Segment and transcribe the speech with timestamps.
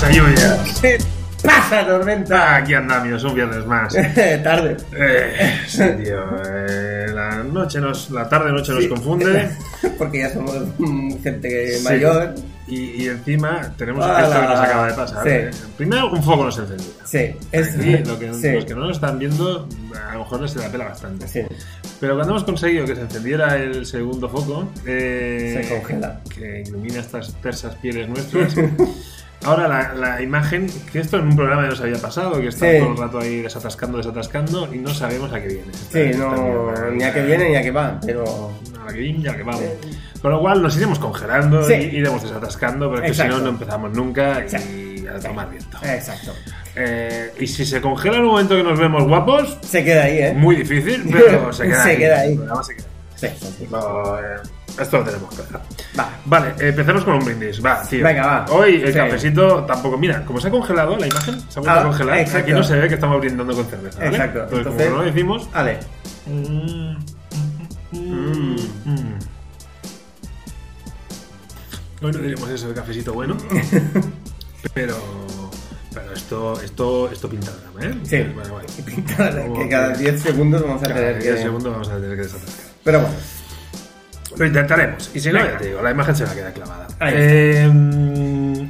[0.00, 0.58] pasa, lluvia?
[0.80, 0.98] ¿Qué
[1.42, 2.54] pasa, tormenta?
[2.54, 3.92] Ah, aquí andamos, un viernes más.
[4.42, 4.76] Tarde.
[4.96, 6.24] Eh, sí, tío.
[6.46, 8.88] eh, la noche nos, la tarde noche nos Sí.
[8.88, 9.50] confunde.
[9.98, 11.84] Porque ya somos mm, gente Sí.
[11.84, 12.34] mayor.
[12.66, 14.20] Y, y encima tenemos Ala.
[14.28, 15.22] esto que nos acaba de pasar.
[15.24, 15.28] Sí.
[15.30, 15.50] eh.
[15.76, 16.86] Primero, un foco nos encendía.
[17.04, 18.52] Sí, es Aquí, lo que, sí.
[18.52, 19.68] los que no lo están viendo,
[20.08, 21.26] a lo mejor les se la pela bastante.
[21.26, 21.40] Sí.
[21.98, 26.20] Pero cuando hemos conseguido que se encendiera el segundo foco, eh, Se congela.
[26.32, 28.54] que ilumina estas tersas pieles nuestras.
[29.44, 32.70] Ahora la, la imagen, que esto en un programa ya nos había pasado, que está
[32.70, 32.78] Sí.
[32.78, 35.72] todo el rato ahí desatascando, desatascando y no sabemos a qué viene.
[35.72, 38.52] Sí, no, ni a que viene ni a que va, pero...
[38.80, 39.62] A la que viene y a la que vamos.
[40.20, 41.72] Con lo cual nos iremos congelando Sí.
[41.74, 45.06] y iremos desatascando, pero es que si no, no empezamos nunca y Sí.
[45.08, 45.78] a tomar viento.
[45.84, 46.32] Exacto.
[46.76, 50.18] Eh, y si se congela en un momento que nos vemos guapos, Se queda ahí,
[50.18, 50.34] ¿eh?
[50.34, 51.96] muy difícil, pero se queda Se ahí.
[51.96, 52.30] queda ahí.
[52.32, 52.86] El programa se queda.
[53.16, 53.68] Sí, sí, sí.
[53.70, 54.22] No, eh,
[54.82, 55.64] esto lo tenemos claro.
[55.98, 56.10] Va.
[56.24, 57.64] Vale, empecemos con un brindis.
[57.64, 58.04] Va, tío.
[58.04, 58.46] Venga, va.
[58.50, 58.98] Hoy el Sí.
[58.98, 59.96] cafecito tampoco.
[59.98, 62.18] Mira, como se ha congelado la imagen, se ha vuelto Ah, a congelar.
[62.18, 62.38] exacto.
[62.38, 63.98] Aquí no se ve que estamos brindando con cerveza.
[63.98, 64.10] ¿vale?
[64.10, 64.38] Exacto.
[64.42, 65.50] Entonces, Entonces- como no lo decimos.
[65.52, 65.78] Vale.
[66.26, 66.96] Mm,
[67.92, 68.56] mm.
[72.02, 73.36] Hoy no diremos eso de cafecito bueno.
[74.74, 74.96] pero.
[75.92, 77.98] Pero esto, esto, esto pinta drama, ¿eh?
[78.04, 78.22] Sí.
[78.32, 78.68] Bueno, bueno.
[78.86, 81.42] Pinta que cada 10 segundos vamos a Cada tener 10 que...
[81.42, 82.64] segundos vamos a tener que desatascar.
[82.84, 83.14] Pero bueno.
[84.36, 85.10] Lo intentaremos.
[85.14, 85.52] Y si no, Venga.
[85.52, 86.86] ya te digo, la imagen se va a quedar clavada.
[87.00, 87.14] Ahí.
[87.16, 88.68] Eh,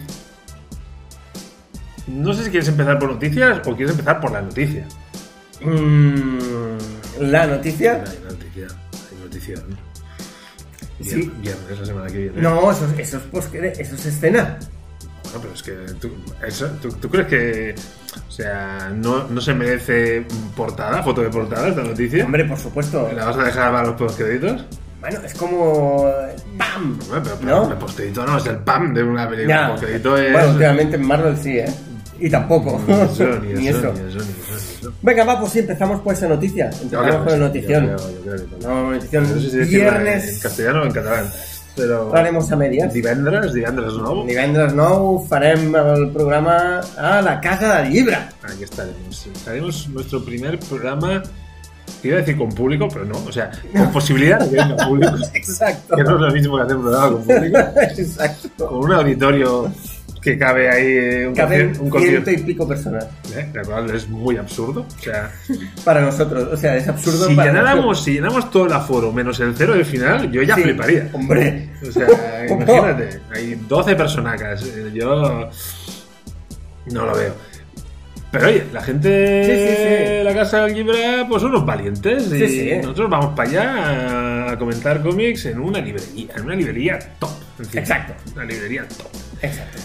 [2.09, 4.85] no sé si quieres empezar por noticias o quieres empezar por la noticia.
[5.63, 6.39] Mm,
[7.21, 8.03] la noticia...
[8.07, 8.67] Hay noticia.
[8.67, 9.55] Hay noticia.
[9.69, 9.77] ¿no?
[11.05, 11.15] Sí.
[11.17, 12.43] Vier- Viernes, la semana que viene.
[12.43, 14.59] No, eso, es- eso, es, post- eso es escena.
[15.25, 16.11] Bueno, pero es que tú,
[16.45, 17.75] eso, ¿tú, tú crees que.
[18.27, 22.25] O sea, no, no se merece portada, foto de portada esta noticia?
[22.25, 23.09] Hombre, por supuesto.
[23.15, 24.65] ¿La vas a dejar para los postcréditos?
[25.01, 26.11] Bueno, es como...
[26.59, 26.99] ¡Pam!
[27.09, 27.71] Bueno, pero, pero ¿No?
[27.73, 29.65] el postcrédito no es el PAM de una película.
[29.67, 30.33] El postcrédito es.
[30.33, 31.73] Bueno, últimamente en Marvel sí, ¿eh?
[32.19, 32.79] Y tampoco.
[32.87, 33.93] Ni eso, ni Ni eso, eso.
[33.93, 34.93] ni eso, ni eso, ni eso.
[35.01, 36.71] Venga, va, pues sí, empezamos por esa noticia.
[36.83, 37.97] Empezamos con el notición.
[38.63, 39.23] No, notición.
[39.35, 41.31] No sé si decirla en Viernes castellano o en catalán.
[41.77, 42.03] Pero.
[42.09, 42.93] hablaremos a medias.
[42.93, 44.27] Divendres, divendres nou.
[44.27, 48.19] Divendres nou farem el programa a la Casa del Llibre.
[48.43, 49.29] Aquí estaremos.
[49.47, 51.23] Haremos nuestro primer programa.
[52.03, 53.17] Iba a decir con público, pero no.
[53.19, 55.15] O sea, con posibilidad de que venga público.
[55.35, 55.97] Exacto.
[55.97, 57.59] Que no es lo mismo que hacer un programa con público.
[57.99, 58.67] Exacto.
[58.69, 59.73] Con un auditorio
[60.23, 61.69] que cabe ahí eh, un concierto.
[61.69, 63.07] Un ciento concierto y pico personas.
[63.35, 64.85] eh, lo cual es muy absurdo.
[64.99, 65.31] O sea,
[65.85, 66.49] Para nosotros.
[66.53, 69.73] O sea, es absurdo si para llenáramos, si llenáramos todo el aforo menos el cero
[69.75, 71.09] del final, yo ya Sí, fliparía.
[71.15, 71.71] Hombre.
[71.89, 72.07] O sea,
[72.47, 74.63] imagínate, hay 12 personacas.
[74.63, 75.49] eh, Yo
[76.93, 77.35] no lo veo.
[78.33, 79.89] Pero oye, la gente Sí, sí, sí.
[80.19, 82.33] de la Casa del Libre, pues son unos valientes.
[82.33, 87.31] Y nosotros vamos para allá a comentar cómics en una librería, en una librería top.
[87.75, 88.15] Exacto.
[88.35, 89.09] Una librería top.
[89.43, 89.79] Exacto.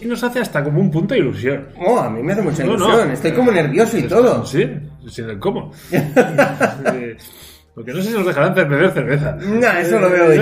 [0.00, 1.68] Y, nos hace hasta como un punto de ilusión.
[1.78, 3.08] Oh, a mí me hace mucha ilusión.
[3.08, 3.12] no.
[3.14, 4.44] Estoy como nervioso y todo.
[4.46, 4.66] Sí,
[5.08, 5.72] sin el cómo.
[6.94, 7.16] Eh,
[7.74, 9.32] Porque no sé si nos dejarán beber cerveza.
[9.40, 10.36] No, eso lo veo Eh,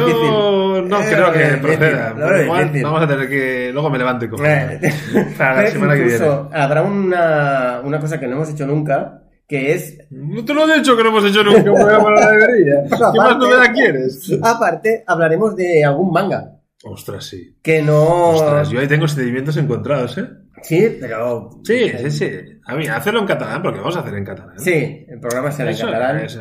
[0.83, 2.43] Yo no Eh, creo que difícil, proceda.
[2.43, 2.85] igual difícil.
[2.85, 3.71] vamos a tener que.
[3.73, 4.45] Luego me levanto y cojo.
[4.45, 4.81] Eh,
[5.39, 6.27] Para la semana que viene.
[6.53, 10.77] habrá una, una cosa que no hemos hecho nunca, que es, No te lo he
[10.79, 12.75] dicho que no hemos hecho nunca un programa en la librería.
[12.85, 14.39] ¿Qué más Aparte- novedad quieres?
[14.43, 16.53] aparte, hablaremos de algún manga.
[16.83, 17.59] Ostras, sí.
[17.63, 18.31] Que no...
[18.31, 20.25] Ostras, yo ahí tengo sentimientos encontrados, ¿eh?
[20.63, 21.51] Sí, pero...
[21.63, 22.31] Sí, sí, sí.
[22.67, 24.59] A mí, hacerlo en catalán, porque vamos a hacer en catalán.
[24.59, 26.19] Sí, el programa será en catalán.
[26.21, 26.41] es eh,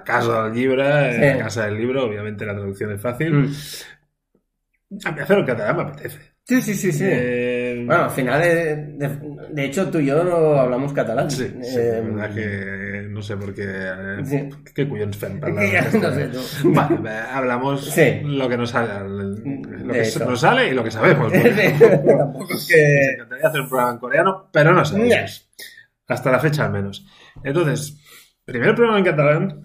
[0.00, 1.20] la casa del libro, eh, Sí.
[1.20, 3.32] la casa del libro, obviamente la traducción es fácil.
[3.32, 3.52] Mm.
[5.04, 6.18] A mí hacerlo en catalán me apetece.
[6.42, 7.04] Sí, sí, sí, sí.
[7.06, 9.18] Eh, Bueno, al final, de, de,
[9.50, 11.30] de hecho, tú y yo no hablamos catalán.
[11.30, 13.62] sí, sí, Eh, la verdad que no sé por qué.
[13.66, 14.48] eh, Sí.
[14.74, 15.38] ¿Qué cuyons fem?
[15.40, 16.72] no sé tú.
[17.06, 18.20] Eh, hablamos Sí.
[18.24, 20.24] lo que nos sale, lo De que eso.
[20.28, 21.32] nos sale y lo que sabemos.
[22.18, 23.12] Tampoco es que...
[23.14, 25.48] encantaría hacer un programa en coreano, pero no sabemos.
[26.08, 27.06] Hasta la fecha al menos.
[27.44, 27.96] Entonces,
[28.50, 29.60] primer programa en catalán,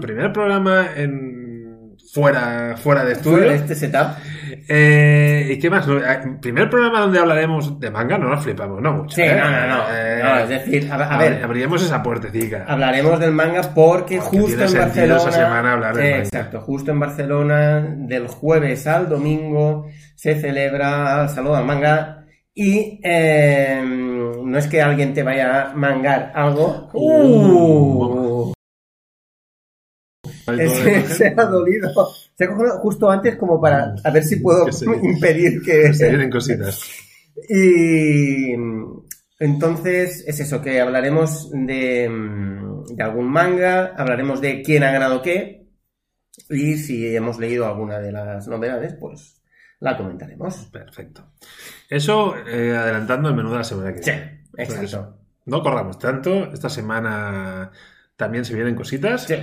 [0.00, 3.38] primer programa en fuera, fuera de estudio.
[3.38, 4.08] Fuera de este setup.
[4.70, 5.86] Eh, ¿Y qué más?
[5.88, 9.16] Eh, Primer programa donde hablaremos de manga, no nos flipamos, no mucho.
[9.16, 9.36] Sí, ¿eh?
[9.38, 9.82] no, no, no.
[9.92, 12.64] Eh, No, es decir, a, a ver, Abriremos esa puertecita.
[12.66, 15.16] hablaremos del manga porque, Porque justo tiene en Barcelona...
[15.16, 16.18] esa semana hablar del manga.
[16.24, 22.17] Exacto, justo en Barcelona, del jueves al domingo, se celebra el Salón del Manga
[22.60, 26.90] y eh, no es que alguien te vaya a mangar algo.
[26.92, 28.52] ¡Uh!
[30.48, 31.90] Se, se ha dolido.
[32.34, 35.92] Se ha cogido justo antes como para a ver si puedo Que se- impedir que...
[35.92, 36.80] Se vienen cositas.
[37.48, 38.54] Y
[39.38, 42.10] entonces es eso, que hablaremos de,
[42.90, 45.68] de algún manga, hablaremos de quién ha ganado qué,
[46.50, 49.37] y si hemos leído alguna de las novedades, pues
[49.80, 50.56] la comentaremos.
[50.72, 51.24] Perfecto.
[51.88, 54.44] Eso eh, adelantando el menú de la semana que Sí, viene.
[54.56, 55.18] Entonces, exacto.
[55.46, 56.52] no corramos tanto.
[56.52, 57.70] Esta semana
[58.16, 59.22] también se vienen cositas.
[59.24, 59.34] Sí,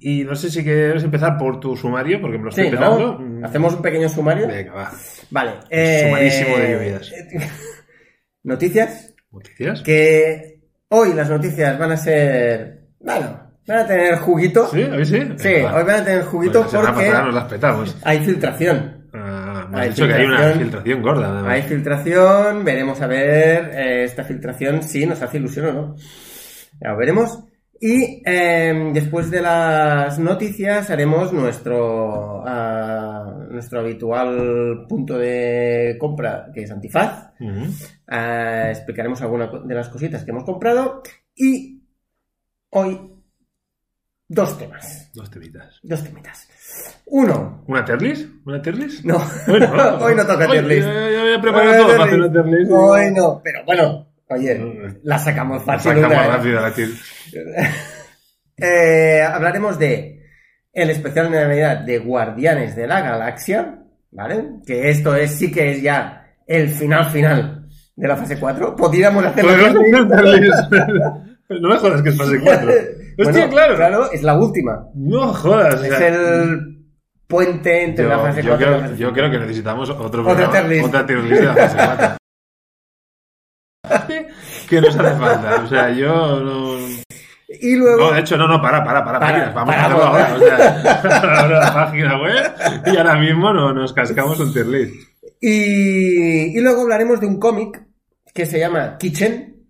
[0.00, 3.18] Y no sé si quieres empezar por tu sumario, porque me lo estoy sí, empezando.
[3.18, 3.46] ¿no?
[3.46, 4.46] Hacemos un pequeño sumario.
[4.46, 4.92] Venga, va.
[5.30, 5.52] Vale.
[5.70, 7.12] eh, Sumarísimo de lluvias.
[8.42, 9.14] Noticias.
[9.30, 9.82] ¿Noticias?
[9.82, 12.88] Que hoy las noticias van a ser.
[13.00, 14.68] Bueno, van a tener juguito.
[14.68, 14.82] ¿Sí?
[14.82, 15.20] ¿Hoy sí?
[15.36, 17.96] Sí, Venga, hoy van a tener juguito Pues porque pasada nos las petamos.
[18.02, 19.08] hay filtración.
[19.14, 21.02] Ah, me Hay dicho que hay una filtración.
[21.02, 21.32] gorda.
[21.32, 21.52] además.
[21.52, 25.96] Hay filtración, veremos a ver eh, esta filtración si nos hace ilusión o no.
[26.80, 27.44] Ya lo veremos.
[27.80, 36.62] Y eh, después de las noticias haremos nuestro, ah, nuestro habitual punto de compra, que
[36.62, 37.32] es Antifaz.
[38.06, 41.02] Ah, explicaremos algunas de las cositas que hemos comprado.
[41.34, 41.82] Y
[42.70, 43.00] hoy,
[44.32, 45.10] dos temas.
[45.14, 45.78] Dos temitas.
[45.82, 46.48] Dos temitas.
[47.06, 47.62] Uno.
[47.66, 48.26] ¿Una Terlis?
[48.44, 49.04] ¿Una Terlis?
[49.04, 50.84] No, Bueno, hoy no toca Terlis.
[50.84, 52.68] Ya había preparado Hoy no todo para hacer una Terlis.
[52.70, 55.92] Hoy no, pero bueno, oye, la sacamos fácil.
[55.92, 56.28] Sacamos una, ¿eh?
[56.28, 57.02] rápido la Terlis.
[58.54, 60.24] Eh, hablaremos de
[60.72, 63.82] el especial de Navidad de Guardianes de la Galaxia,
[64.12, 64.44] ¿vale?
[64.64, 68.76] Que esto es sí que es ya el final final de la fase 4.
[68.76, 69.52] Podríamos hacerlo.
[71.48, 72.72] Pero no me jodas que es fase 4.
[73.18, 74.10] Hostia, Bueno, claro.
[74.12, 74.86] es la última.
[74.94, 75.74] No jodas.
[75.80, 76.78] o Es sea, el
[77.26, 79.12] puente entre yo, la fase yo 4 y la creo, fase yo 5.
[79.14, 80.84] creo que necesitamos otro Otra programa, tier list.
[80.86, 82.16] otra tier list de la fase 4.
[84.68, 85.62] que nos hace falta.
[85.64, 86.76] O sea, yo no.
[87.60, 87.98] Y luego.
[87.98, 89.54] No, de hecho, no, no, para, para, para, Para, páginas.
[89.54, 90.34] Vamos a hacerlo ahora.
[90.34, 92.52] O sea, abro la página web
[92.86, 94.94] y ahora mismo no, nos cascamos un tier list.
[95.40, 97.82] Y, y luego hablaremos de un cómic
[98.32, 99.66] que se llama Kitchen,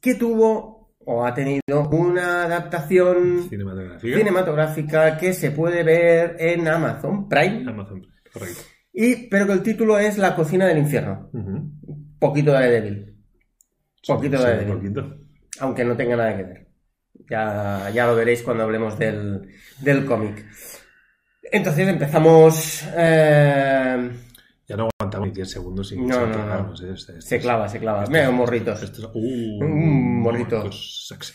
[0.00, 4.16] que tuvo o ha tenido una adaptación Cinematográfica.
[4.18, 8.06] cinematográfica que se puede ver en Amazon Prime, Amazon.
[8.32, 8.60] Correcto.
[8.92, 11.30] y, pero que el título es La cocina del infierno.
[12.18, 13.16] Poquito de débil,
[14.06, 15.16] poquito Sí, de débil, poquito.
[15.60, 16.68] aunque no tenga nada que ver.
[17.30, 19.48] Ya, ya lo veréis cuando hablemos del,
[19.80, 20.44] del cómic.
[21.50, 22.84] Entonces empezamos...
[22.96, 24.10] eh,
[24.72, 26.70] Ya no aguantamos ni 10 segundos sin No, sin no, no.
[26.72, 26.72] ¿eh?
[26.72, 28.04] Este- este se clava, se clava.
[28.04, 28.82] este Mira, morritos.
[28.82, 29.18] este es- uh,
[29.62, 30.56] Mm, morrito.
[30.56, 31.34] morritos Sexy.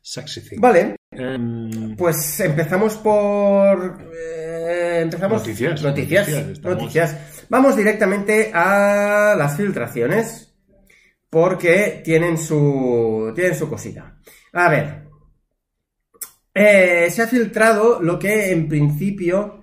[0.00, 0.60] Sexy thing.
[0.60, 3.98] Vale, Em, Pues empezamos por.
[4.16, 5.42] eh, empezamos.
[5.42, 6.26] Noticias, Noticias.
[6.28, 7.16] noticias, estamos- noticias.
[7.50, 10.54] Vamos directamente a las filtraciones.
[11.28, 13.32] Porque tienen su.
[13.34, 14.20] Tienen su cosita.
[14.52, 15.02] A ver.
[16.54, 19.62] Eh, se ha filtrado lo que en principio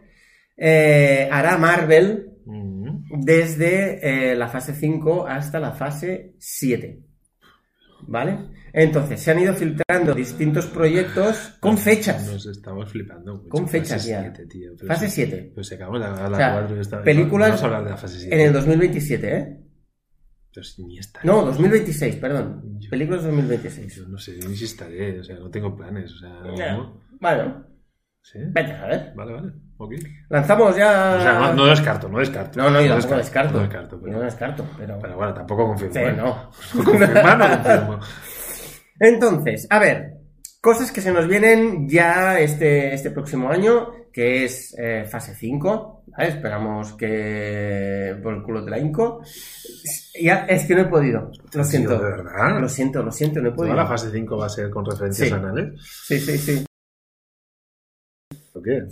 [0.58, 2.79] eh, hará Marvel ujú.
[3.12, 7.04] Desde eh, la fase 5 hasta la fase 7.
[8.08, 8.38] ¿Vale?
[8.72, 12.26] Entonces, se han ido filtrando distintos proyectos con fechas.
[12.32, 13.36] Nos estamos flipando.
[13.38, 13.50] mucho.
[13.50, 14.22] Con fechas fase ya.
[14.22, 14.72] siete, tío.
[14.78, 15.52] Pero Fase sí, 7.
[15.54, 17.90] Pues acabamos de acabar la O sea, 4 y esta- películas Vamos a hablar de
[17.90, 18.36] la fase 7.
[18.36, 19.58] En el 2027, ¿eh?
[20.62, 21.22] Si ni está.
[21.24, 22.80] No, 2026, perdón.
[22.80, 23.96] Yo- Películas 2026.
[23.96, 26.30] Yo no sé ni si estaré, o sea, no tengo planes, o sea,
[26.74, 27.02] no.
[27.20, 27.66] Bueno,
[28.22, 28.40] ¿Sí?
[28.48, 29.14] vete a ver.
[29.16, 29.94] Vale, vale, ok.
[30.30, 31.16] Lanzamos ya.
[31.18, 32.60] O sea, no, no descarto, no descarto.
[32.60, 33.54] no, no, yo tampoco descarto.
[33.54, 35.00] No descarto, pero, no descarto, pero.
[35.02, 35.94] pero bueno, tampoco confirmo.
[35.94, 36.14] Sí, ¿eh?
[36.16, 36.52] no.
[36.84, 38.00] Confirmar no confirmo.
[39.00, 40.14] Entonces, a ver,
[40.62, 46.04] cosas que se nos vienen ya este, este próximo año, que es eh, fase 5,
[46.08, 46.30] ¿vale?
[46.30, 49.22] Esperamos que por el culo te la hinco.
[50.22, 51.98] Ya, es que no he podido, lo siento.
[51.98, 52.60] ¿De verdad?
[52.60, 53.76] Lo siento, lo siento, no he Toda podido.
[53.76, 55.34] la fase 5 va a ser con referencias Sí.
[55.34, 55.74] anales.
[56.06, 56.66] Sí, sí, sí.
[58.60, 58.84] ¿O qué?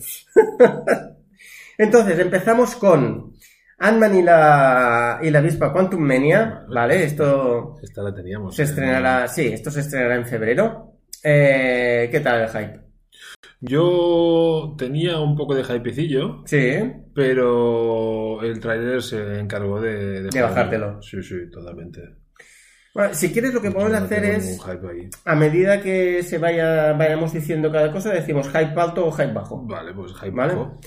[1.77, 3.33] Entonces, empezamos con
[3.79, 7.03] Ant-Man y la, y la avispa Quantum Mania, ¿vale?
[7.03, 8.55] Esto Esta la teníamos.
[8.55, 10.93] se estrenará, sí, esto se estrenará en febrero.
[11.23, 12.79] Eh, ¿Qué tal el hype?
[13.59, 16.79] Yo tenía un poco de hypecillo, Sí,
[17.13, 20.23] pero el tráiler se encargó de...
[20.23, 21.01] De bajártelo.
[21.01, 22.01] Sí, sí, totalmente.
[22.97, 25.09] Bueno, si quieres lo que podemos no hacer tengo es, ahí.
[25.25, 29.63] a medida que se vaya, vayamos diciendo cada cosa, decimos hype alto o hype bajo.
[29.67, 30.53] Vale, pues hype Vale.
[30.55, 30.79] bajo.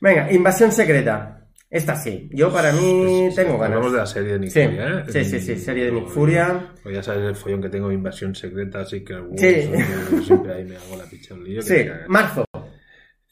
[0.00, 1.32] Venga, invasión secreta.
[1.68, 3.92] Esta sí, yo para mí Pues, tengo Hablamos ganas.
[3.92, 5.04] de la serie de Nick Sí, Fury, ¿eh?
[5.08, 6.72] sí, sí, sí, serie de Nick Pues, Furia.
[6.84, 10.22] Pues ya sabes el follón que tengo de invasión secreta, así que Sí.
[10.24, 11.60] siempre ahí me hago la picha un lío.
[11.62, 12.08] Sí, cagas.
[12.08, 12.44] marzo.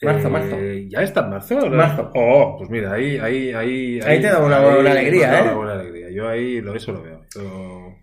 [0.03, 0.57] marzo, Eh, marzo.
[0.89, 1.61] ¿Ya está en marzo?
[1.61, 1.71] ¿no?
[1.77, 2.11] Marzo.
[2.17, 4.01] Oh, pues mira, ahí, ahí, ahí.
[4.05, 5.43] Ahí te da una buena alegría, ¿eh?
[5.45, 6.11] Una buena alegría.
[6.11, 7.21] Yo ahí lo, eso lo veo.
[7.37, 7.95] Yo-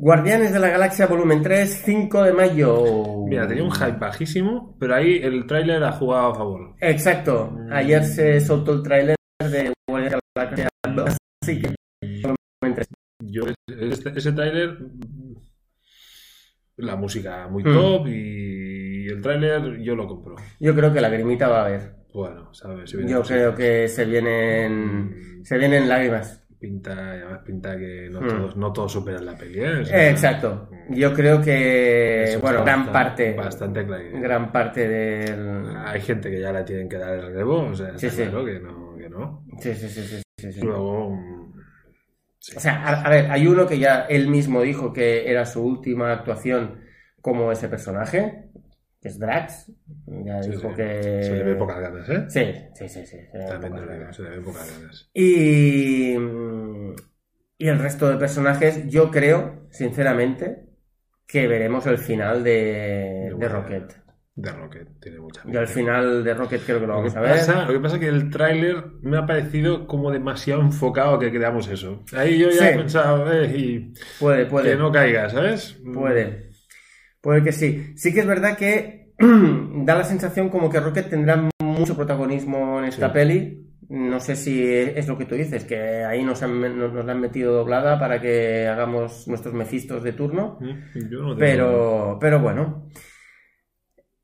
[0.00, 3.24] Guardianes de la Galaxia Volumen 3, 5 de mayo.
[3.26, 6.74] Mira, tenía un hype bajísimo, pero ahí el tráiler ha jugado a favor.
[6.80, 7.50] Exacto.
[7.50, 7.72] Mm.
[7.72, 11.74] Ayer se soltó el tráiler de Guardianes de la Galaxia 2, así que
[12.22, 12.86] Volumen 3.
[13.24, 14.78] Yo, este- ese tráiler,
[16.76, 17.72] la música muy Mm.
[17.74, 20.36] top y el tráiler yo lo compro.
[20.60, 21.96] Yo creo que la grimita va a haber.
[22.14, 22.92] Bueno, ¿sabes?
[22.92, 25.44] Yo creo que se vienen, Mm.
[25.44, 26.44] se vienen lágrimas.
[26.58, 28.26] Pinta, además pinta que no, Mm.
[28.28, 29.80] todos, no todos superan la peli, ¿eh?
[29.80, 30.68] O sea, Exacto.
[30.90, 34.04] Yo creo que, bueno, gran bastante- parte, Bastante claro.
[34.20, 35.76] gran parte del...
[35.76, 38.22] Hay gente que ya la tienen que dar el relevo, o sea, Sí, sí.
[38.24, 38.96] claro que no.
[38.96, 39.44] Que no.
[39.60, 40.60] Sí, sí, sí, sí, sí, sí.
[40.62, 41.10] Luego.
[42.56, 45.62] O sea, a, a ver, hay uno que ya él mismo dijo que era su
[45.62, 46.80] última actuación
[47.20, 48.47] como ese personaje,
[49.08, 49.72] que es Drax.
[50.06, 50.76] Ya sí, dijo sí.
[50.76, 51.22] que...
[51.22, 52.24] Se le ve pocas ganas, ¿eh?
[52.28, 53.16] Sí, sí, sí, sí.
[53.30, 54.16] se le ve También pocas ganas.
[54.16, 55.10] se le ven pocas ganas.
[55.14, 56.14] Y,
[57.58, 60.66] y el resto de personajes, yo creo, sinceramente,
[61.26, 63.92] que veremos el final de, de Rocket.
[64.34, 65.72] De Rocket, tiene mucha Yo al pinta.
[65.72, 67.30] final de Rocket creo que lo Lo que, vamos a ver.
[67.32, 71.30] pasa, lo que pasa es que el tráiler me ha parecido como demasiado enfocado que
[71.32, 72.04] creamos eso.
[72.16, 72.64] Ahí yo ya Sí.
[72.68, 74.70] he pensado, eh, y Puede, puede.
[74.70, 75.76] que no caiga, ¿sabes?
[75.92, 76.50] Puede.
[77.20, 77.92] Puede que sí.
[77.96, 78.97] Sí que es verdad que
[79.84, 83.12] da la sensación como que Rocket tendrá mucho protagonismo en esta Sí.
[83.14, 83.64] peli.
[83.90, 87.12] No sé si es lo que tú dices, que ahí nos, han, nos, nos la
[87.12, 90.58] han metido doblada para que hagamos nuestros mefistos de turno.
[90.60, 92.88] Mm, Yo no tengo- Pero, pero bueno.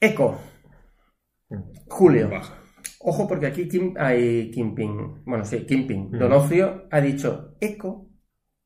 [0.01, 0.39] Eco.
[1.89, 2.29] Julio.
[2.31, 2.55] Baja.
[3.01, 5.25] Ojo porque aquí Kim, hay Kimping.
[5.25, 6.07] Bueno, sí, Kimping.
[6.09, 6.17] Ujú.
[6.19, 8.11] Donofrio ha dicho Eco.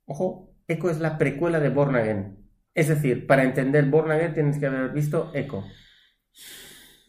[0.07, 2.39] Ojo, Eco es la precuela de Born Again.
[2.75, 5.65] Es decir, para entender Born Again tienes que haber visto Eco.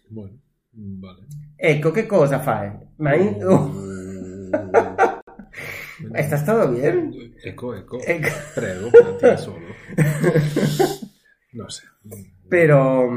[0.10, 0.40] Bueno,
[0.74, 1.24] vale.
[1.58, 2.80] Eco, ¿qué cosa fa?
[2.98, 4.52] Ma in- Uh,
[6.16, 7.34] ¿Estás todo bien?
[7.44, 8.00] Eco, eco.
[8.06, 8.30] Eco.
[8.56, 8.90] Prego,
[9.38, 9.68] solo.
[11.54, 11.84] No sé.
[12.48, 13.10] Pero...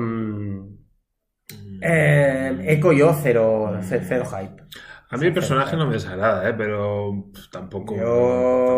[1.83, 4.63] eh, Eco yo cero, ce- cero hype.
[5.11, 6.55] A mí el personaje no me desagrada, ¿eh?
[6.57, 8.03] pero pff, tampoco, Yo-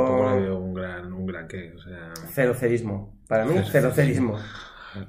[0.07, 1.73] tampoco le veo un gran, un gran qué.
[1.75, 3.21] O sea, Cero cerismo.
[3.29, 4.37] Para mí, cero cerismo.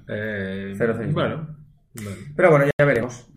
[0.08, 1.13] eh, Cero cerismo.
[1.20, 1.58] bueno,
[2.36, 3.28] Pero bueno, ya veremos.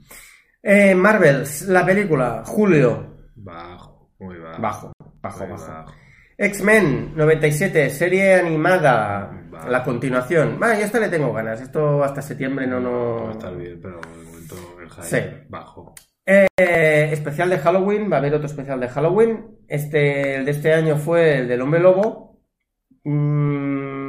[0.63, 3.17] Eh, Marvels, la película, Julio.
[3.37, 4.61] bajo, muy bajo.
[4.61, 5.93] Bajo, bajo, muy bajo.
[6.37, 9.31] X-Men 97, serie animada.
[9.51, 9.71] Vale.
[9.71, 10.57] La continuación.
[10.59, 11.61] Bueno, yo esta le tengo ganas.
[11.61, 13.31] Esto hasta septiembre no, Va a no.
[13.33, 15.19] estar bien, pero de momento el hype Sí.
[15.49, 15.95] bajo.
[16.25, 19.59] Eh, especial de Halloween, va a haber otro especial de Halloween.
[19.67, 22.39] Este, el de este año fue el del Hombre Lobo.
[23.05, 24.08] Mm,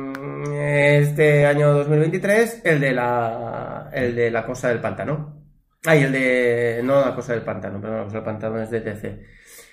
[0.53, 5.43] Este año 2023, el de la, el de la cosa del pantano.
[5.86, 8.81] Ay, el de, no la cosa del pantano, perdón, la cosa del pantano es de
[8.81, 9.19] TC.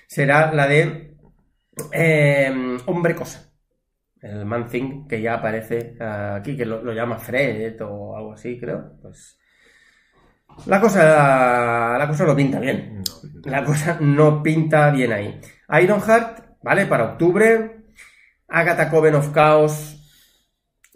[0.07, 1.15] Será la de
[1.91, 3.51] eh, Hombre Cosa.
[4.21, 8.59] El Man Thing que ya aparece aquí, que lo, lo llama Fred o algo así,
[8.59, 8.97] creo.
[9.01, 9.37] Pues
[10.65, 13.03] la cosa, la cosa no pinta bien.
[13.03, 15.39] No, La cosa no pinta bien ahí.
[15.81, 16.85] Ironheart, ¿vale?
[16.87, 17.85] Para octubre.
[18.47, 19.96] Agatha Coven of Chaos.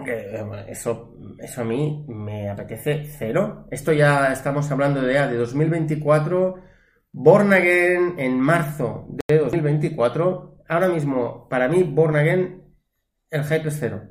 [0.07, 3.67] Eh, eso, eso a mí me apetece cero.
[3.71, 6.55] Esto ya estamos hablando de, de 2024.
[7.13, 10.63] Born Again en marzo de 2024.
[10.67, 12.63] Ahora mismo, para mí, Born Again,
[13.29, 14.03] el hype es cero.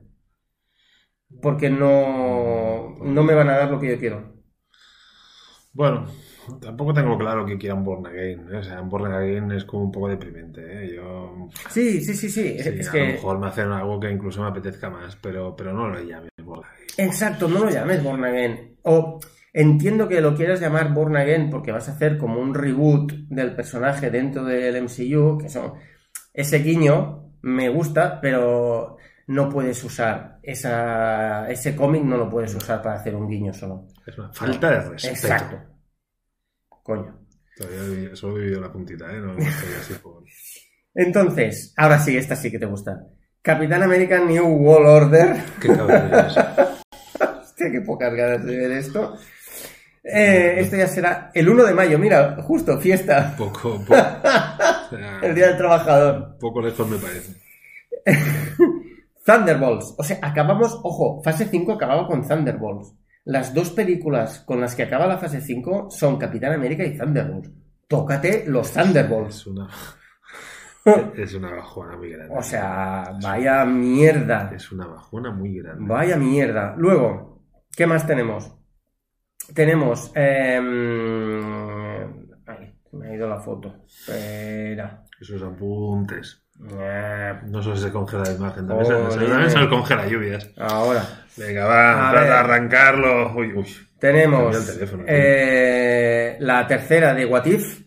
[1.41, 4.35] Porque no, no me van a dar lo que yo quiero.
[5.73, 6.07] Bueno,
[6.61, 8.49] tampoco tengo claro que quieran Born Again.
[8.53, 8.57] ¿eh?
[8.57, 10.61] O sea, Born Again es como un poco deprimente.
[10.63, 10.95] ¿eh?
[10.97, 12.99] Yo, Sí, sí, sí, sí, es a que...
[12.99, 16.31] lo mejor me hacen algo que incluso me apetezca más, pero, pero no lo llames
[16.43, 17.09] Born Again.
[17.09, 18.77] Exacto, no lo llames Born Again.
[18.83, 19.21] O
[19.53, 23.55] entiendo que lo quieras llamar Born Again porque vas a hacer como un reboot del
[23.55, 25.75] personaje dentro del MCU, que son
[26.33, 28.97] ese guiño me gusta, pero
[29.29, 33.87] no puedes usar esa, ese cómic, no lo puedes usar para hacer un guiño solo.
[34.07, 35.15] Es una falta de respeto.
[35.15, 35.57] Exacto.
[36.83, 37.19] Coño.
[37.57, 39.21] Todavía solo he vivido la puntita, ¿eh?
[39.21, 40.23] No, así por...
[40.95, 43.07] Entonces, ahora sí, esta sí que te gusta.
[43.43, 45.37] Capitán América New World Order.
[45.61, 45.71] Qué.
[47.41, 49.17] Hostia, qué pocas ganas de ver esto.
[50.03, 53.35] Eh, esto ya será el 1 de mayo, mira, justo, fiesta.
[53.37, 53.95] Poco, poco,
[55.23, 56.39] El Día del Trabajador.
[56.39, 57.35] poco lejos me parece.
[59.25, 59.95] Thunderbolts.
[59.99, 62.95] O sea, acabamos, ojo, fase 5 acababa con Thunderbolts.
[63.25, 67.51] Las dos películas con las que acaba la fase 5 son Capitán América y Thunderbolts.
[67.87, 69.37] Tócate los Thunderbolts.
[69.37, 69.69] Es una...
[71.15, 72.35] Es una bajona muy grande.
[72.35, 74.51] O sea, vaya mierda.
[74.55, 75.85] Es una bajona muy grande.
[75.87, 76.75] Vaya mierda.
[76.77, 77.45] Luego,
[77.77, 78.51] ¿qué más tenemos?
[79.55, 80.11] Tenemos...
[80.15, 81.41] em,
[82.47, 83.85] Ay, me ha ido la foto.
[83.87, 85.05] Espera.
[85.21, 86.47] Esos apuntes.
[86.73, 89.13] Eh, No solo se congela la imagen, también, se, Joder.
[89.13, 90.51] se- también se congela lluvias.
[90.59, 91.05] Ahora.
[91.37, 93.35] Venga, va, A trata de arrancarlo.
[93.35, 93.67] Uy, uy.
[93.99, 97.81] Tenemos el teléfono, eh, la tercera de What If,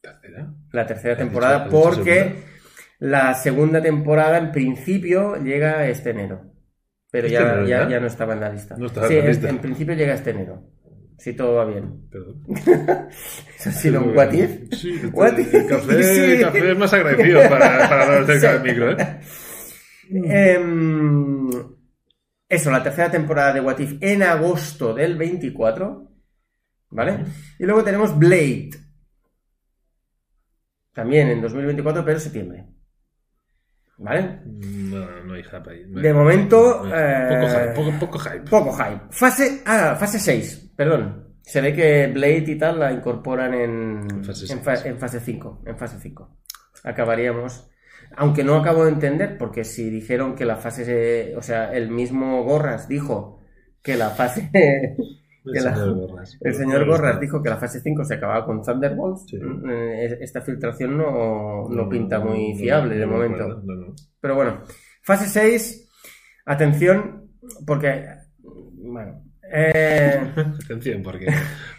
[0.00, 0.48] ¿Tercera?
[0.72, 2.42] la tercera ¿Has dicho- temporada, dicho porque
[3.00, 6.42] la segunda temporada en principio llega este enero.
[7.10, 8.00] Pero ¿Este ya, enero ya, ya?
[8.00, 8.76] no estaba en la lista.
[8.78, 9.48] No estaba sí, en la lista.
[9.48, 10.62] en principio llega este enero.
[11.18, 12.08] Si todo va bien.
[12.10, 12.42] Perdón.
[13.58, 14.72] Eso ha sido un what if.
[14.72, 16.02] Sí, What el café,
[16.36, 16.40] Sí.
[16.42, 19.20] café es más agradecido para, para hablar cerca del micro, ¿eh?
[20.10, 21.50] Em,
[22.48, 26.04] eso, la tercera temporada de What If en agosto del 24.
[26.90, 27.18] ¿Vale?
[27.58, 28.70] Y luego tenemos Blade.
[30.94, 32.64] También en 2024, pero septiembre.
[33.98, 34.40] ¿Vale?
[34.46, 35.84] No, no hay hype ahí.
[35.88, 36.12] no hay De hype.
[36.14, 38.40] momento, No hay- Poco eh, hype, poco, poco hype.
[38.48, 39.00] Poco hype.
[39.10, 39.62] Fase.
[39.66, 41.34] Ah, fase 6, perdón.
[41.42, 45.62] Se ve que Blade y tal la incorporan en, Fase en, fa- en fase 5.
[45.66, 46.36] En fase 5.
[46.84, 47.68] Acabaríamos.
[48.16, 50.84] Aunque no acabo de entender, porque si dijeron que la fase.
[50.84, 53.40] se- O sea, el mismo Gorras dijo
[53.82, 54.50] que la fase.
[55.54, 56.38] El la- señor Gorras.
[56.40, 59.24] El señor Gorras dijo que la fase 5 se acababa con Thunderbolts.
[59.28, 59.36] Sí.
[59.70, 63.62] Eh, Esta filtración no, no pinta muy fiable de no me momento.
[63.64, 63.94] no, no.
[64.20, 64.62] Pero bueno,
[65.02, 65.88] fase 6,
[66.46, 67.30] atención,
[67.66, 68.04] porque.
[68.42, 69.22] Bueno.
[69.52, 70.32] eh,
[70.64, 71.26] Atención, porque.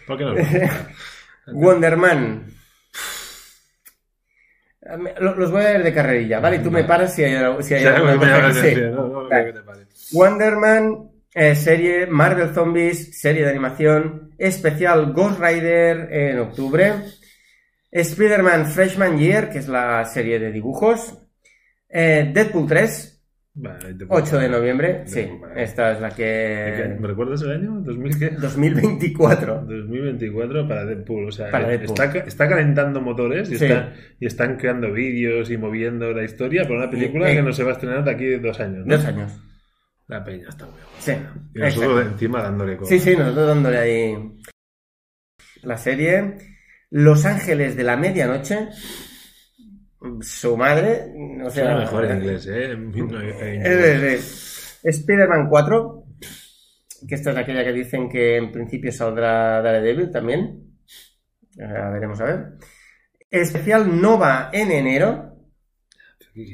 [0.07, 0.87] parar?
[1.53, 2.45] Wonderman.
[5.19, 6.55] Los voy a ver de carrerilla, ¿vale?
[6.57, 7.33] Y tú me paras si hay,
[7.63, 8.31] si hay alguna que cosa
[8.91, 9.29] no, no.
[10.13, 16.93] Wonderman, eh, serie Marvel Zombies, serie de animación, especial Ghost Rider en octubre,
[17.91, 21.17] Spider-Man Freshman Year, que es la serie de dibujos,
[21.89, 23.15] eh, Deadpool 3,
[23.61, 26.95] Vale, te 8 de noviembre, sí, esta es la que...
[26.99, 27.81] ¿Me recuerdas el año?
[27.83, 28.29] ¿2000 qué?
[28.29, 29.65] 2024.
[29.67, 31.27] 2024 para Deadpool.
[31.27, 31.89] O sea, Para Deadpool.
[31.89, 33.65] Está, ca- está calentando motores y, Sí.
[33.65, 37.51] está- y están creando vídeos y moviendo la historia para una película Y- que no
[37.51, 38.85] se va a estrenar de aquí dos años.
[38.85, 38.95] ¿no?
[38.95, 39.33] Dos años.
[40.09, 40.89] La peña está muy buena.
[40.99, 42.01] Sí, Y nosotros exacto.
[42.11, 42.87] encima dándole con.
[42.87, 44.39] Sí, sí, nosotros dándole ahí
[45.63, 46.35] la serie.
[46.89, 48.69] Los Ángeles de la Medianoche.
[50.21, 51.05] Su madre.
[51.45, 52.75] O sea, Suena mejor en inglés, ¿eh?
[52.75, 54.79] No, en Es inglés.
[54.83, 56.03] de Spider-Man 4.
[57.07, 60.75] Que esta es aquella que dicen que en principio saldrá Daredevil también.
[61.55, 62.45] Veremos a ver.
[63.29, 65.38] Especial Nova en enero.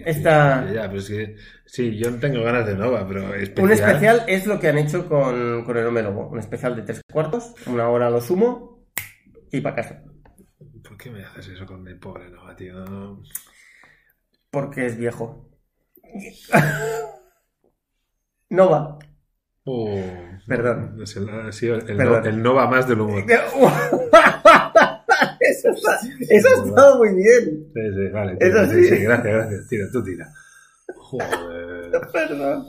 [0.05, 1.35] Esta- Ya, pero es que.
[1.65, 3.65] Sí, yo no tengo ganas de Nova, pero especial.
[3.65, 6.27] Un especial es lo que han hecho con, con el hombre lobo.
[6.29, 8.85] Un especial de tres cuartos, una hora a lo sumo
[9.51, 10.03] y para casa.
[10.87, 12.73] ¿Por qué me haces eso con el pobre Nova, tío?
[12.85, 13.21] No-
[14.49, 15.49] Porque es viejo.
[18.49, 18.97] Nova.
[19.65, 19.99] Oh,
[20.47, 20.99] Perdón.
[21.01, 22.23] Es el, ha sido el, Perdón.
[22.23, 23.23] no- el Nova más del humor.
[26.29, 27.67] eso, ha estado muy bien.
[27.73, 28.37] Sí, sí, vale.
[28.39, 28.83] Eso sí.
[28.85, 29.67] sí, gracias, gracias.
[29.67, 30.27] Tira, tú tira.
[30.95, 31.91] Joder.
[32.13, 32.65] Perdón.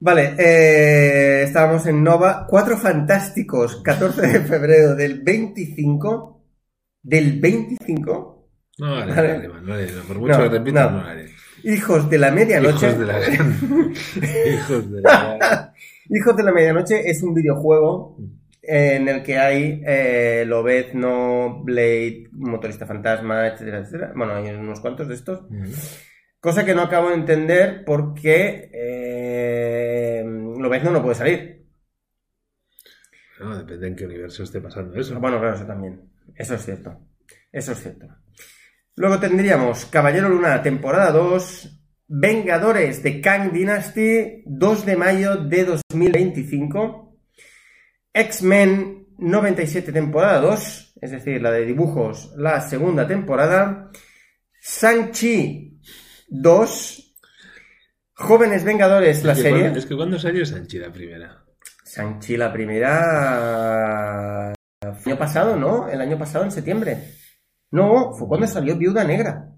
[0.00, 2.46] Vale, eh, estábamos en Nova.
[2.48, 6.44] Cuatro Fantásticos, 14 de febrero del 25.
[7.02, 8.48] ¿Del 25?
[8.78, 9.48] No, vale, Vale.
[9.48, 10.98] vale, vale, por mucho No, que repitas, no.
[11.00, 11.30] no, haré.
[11.62, 12.86] Hijos de la Medianoche.
[12.88, 13.18] Hijos de la
[14.52, 15.72] Hijos de la
[16.10, 18.18] Hijos de la Medianoche es un videojuego
[18.66, 24.12] en el que hay eh, Lobezno, Blade, Motorista Fantasma, etcétera, etcétera.
[24.14, 25.46] Bueno, hay unos cuantos de estos.
[26.40, 31.66] Cosa que no acabo de entender porque eh, Lobezno no puede salir.
[33.40, 35.18] No, depende en qué universo esté pasando eso.
[35.20, 36.10] Bueno, claro, eso también.
[36.34, 36.98] Eso es cierto.
[37.50, 38.08] Eso es cierto.
[38.96, 41.80] Luego tendríamos Caballero Luna, temporada 2.
[42.06, 47.13] Vengadores de Kang Dynasty, 2 de mayo de 2025.
[48.14, 50.94] X-Men 97, temporada 2.
[51.02, 53.90] Es decir, la de dibujos, la segunda temporada.
[54.62, 55.80] Shang-Chi
[56.28, 57.00] 2.
[58.16, 59.60] Jóvenes Vengadores, la es serie.
[59.62, 61.44] cuando- es que cuando salió Sanchi la primera.
[61.84, 64.54] Shang-Chi, la primera.
[64.80, 65.88] Fue el año pasado, ¿no?
[65.88, 66.98] El año pasado, en septiembre.
[67.72, 69.48] No, fue cuando salió Viuda Negra.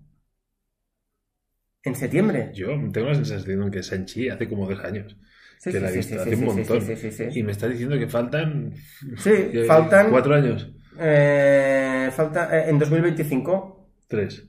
[1.83, 2.51] En septiembre.
[2.55, 5.17] Yo tengo la sensación de que Sanchi hace como dos años.
[5.59, 6.87] Sí, que sí, la he sí, visto sí, hace sí, un montón.
[7.33, 8.75] Y me está diciendo que faltan.
[9.17, 10.11] Sí, eh, faltan.
[10.11, 10.71] Cuatro años.
[10.99, 13.89] eh, falta eh, en 2025.
[14.09, 14.49] Tres.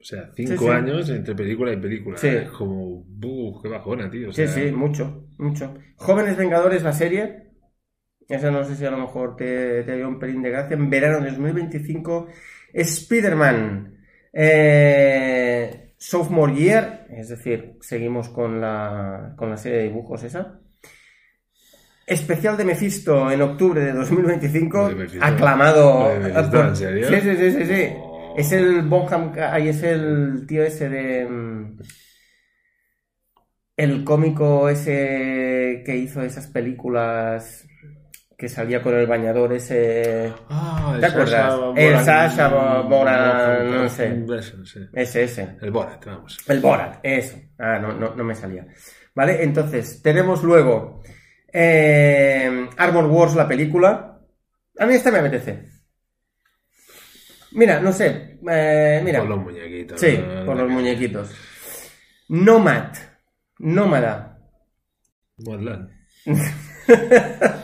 [0.00, 2.16] O sea, cinco años entre película y película.
[2.18, 2.28] Sí.
[2.28, 3.02] Es como.
[3.08, 3.62] ¡Buf!
[3.62, 4.28] ¡Qué bajona, tío!
[4.28, 5.74] O Sí, sí, mucho, mucho.
[5.96, 7.52] Jóvenes Vengadores, la serie.
[8.28, 10.76] Esa no sé si a lo mejor te, te dio un pelín de gracia.
[10.76, 12.28] En verano de 2025.
[12.72, 13.98] Spider-Man.
[14.32, 17.06] Eh, Sophomore Year.
[17.10, 20.60] Es decir, seguimos con la, con la serie de dibujos esa.
[22.06, 24.88] Especial de Mephisto en octubre de 2025.
[24.90, 25.24] ¿De Mephisto?
[25.24, 26.10] Aclamado.
[26.10, 27.08] ¿De Mephisto, en serio?
[27.08, 27.64] Sí, sí, sí, sí.
[27.64, 27.92] sí.
[27.96, 28.34] Oh.
[28.36, 29.32] Es el Bonham.
[29.38, 31.26] Ahí es el tío ese de.
[31.26, 31.78] mm,
[33.76, 37.66] El cómico ese que hizo esas películas
[38.36, 40.32] que salía con el bañador ese.
[40.48, 41.54] Ah, el ¿Te acuerdas?
[41.54, 44.24] Sasha El Sasha Bo- Boran, no sé.
[44.64, 44.80] Sí.
[44.92, 45.56] Ese, ese.
[45.60, 46.38] El Borat, vamos.
[46.48, 47.36] El Borat, eso.
[47.58, 48.66] Ah, no, no, no me salía.
[49.14, 51.02] Vale, entonces, tenemos luego
[51.56, 54.18] Eh, Armor Wars, la película.
[54.78, 55.62] A mí esta me apetece.
[57.52, 58.40] Mira, no sé.
[58.50, 59.20] eh, mira.
[59.20, 60.00] Con los muñequitos.
[60.00, 61.30] Sí, por los muñequitos.
[62.28, 62.92] Nomad.
[63.60, 64.36] Nómada.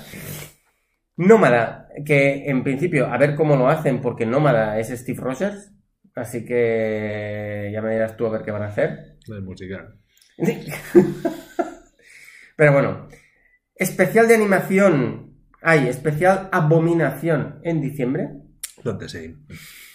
[1.21, 5.71] Nómada, que en principio, a ver cómo lo hacen, porque Nómada es Steve Rogers.
[6.15, 9.19] Así que ya me dirás tú a ver qué van a hacer.
[9.29, 10.01] No es musical.
[12.57, 13.09] Pero bueno,
[13.75, 15.37] especial de animación.
[15.61, 18.31] Hay especial Abominación en diciembre.
[18.83, 19.37] ¿Dónde sí?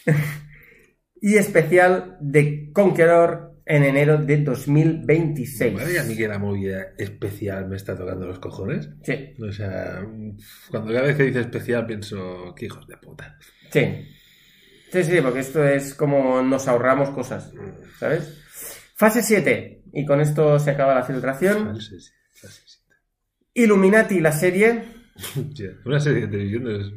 [1.22, 5.74] Y especial de Conqueror en enero de 2026.
[5.74, 8.90] Madre, a mí que la movida especial me está tocando los cojones.
[9.04, 10.06] Sí, O sea,
[10.70, 13.38] cuando cada vez que dice especial pienso, qué hijos de puta.
[13.72, 13.82] sí.
[14.92, 17.52] Sí, sí, porque esto es como nos ahorramos cosas,
[18.00, 18.42] ¿sabes?
[18.96, 19.84] Fase 7.
[19.92, 21.66] Y con esto se acaba la filtración.
[21.66, 22.80] False, sí, false, sí.
[23.56, 24.84] Illuminati, la serie.
[25.86, 26.94] Una serie de televisión es...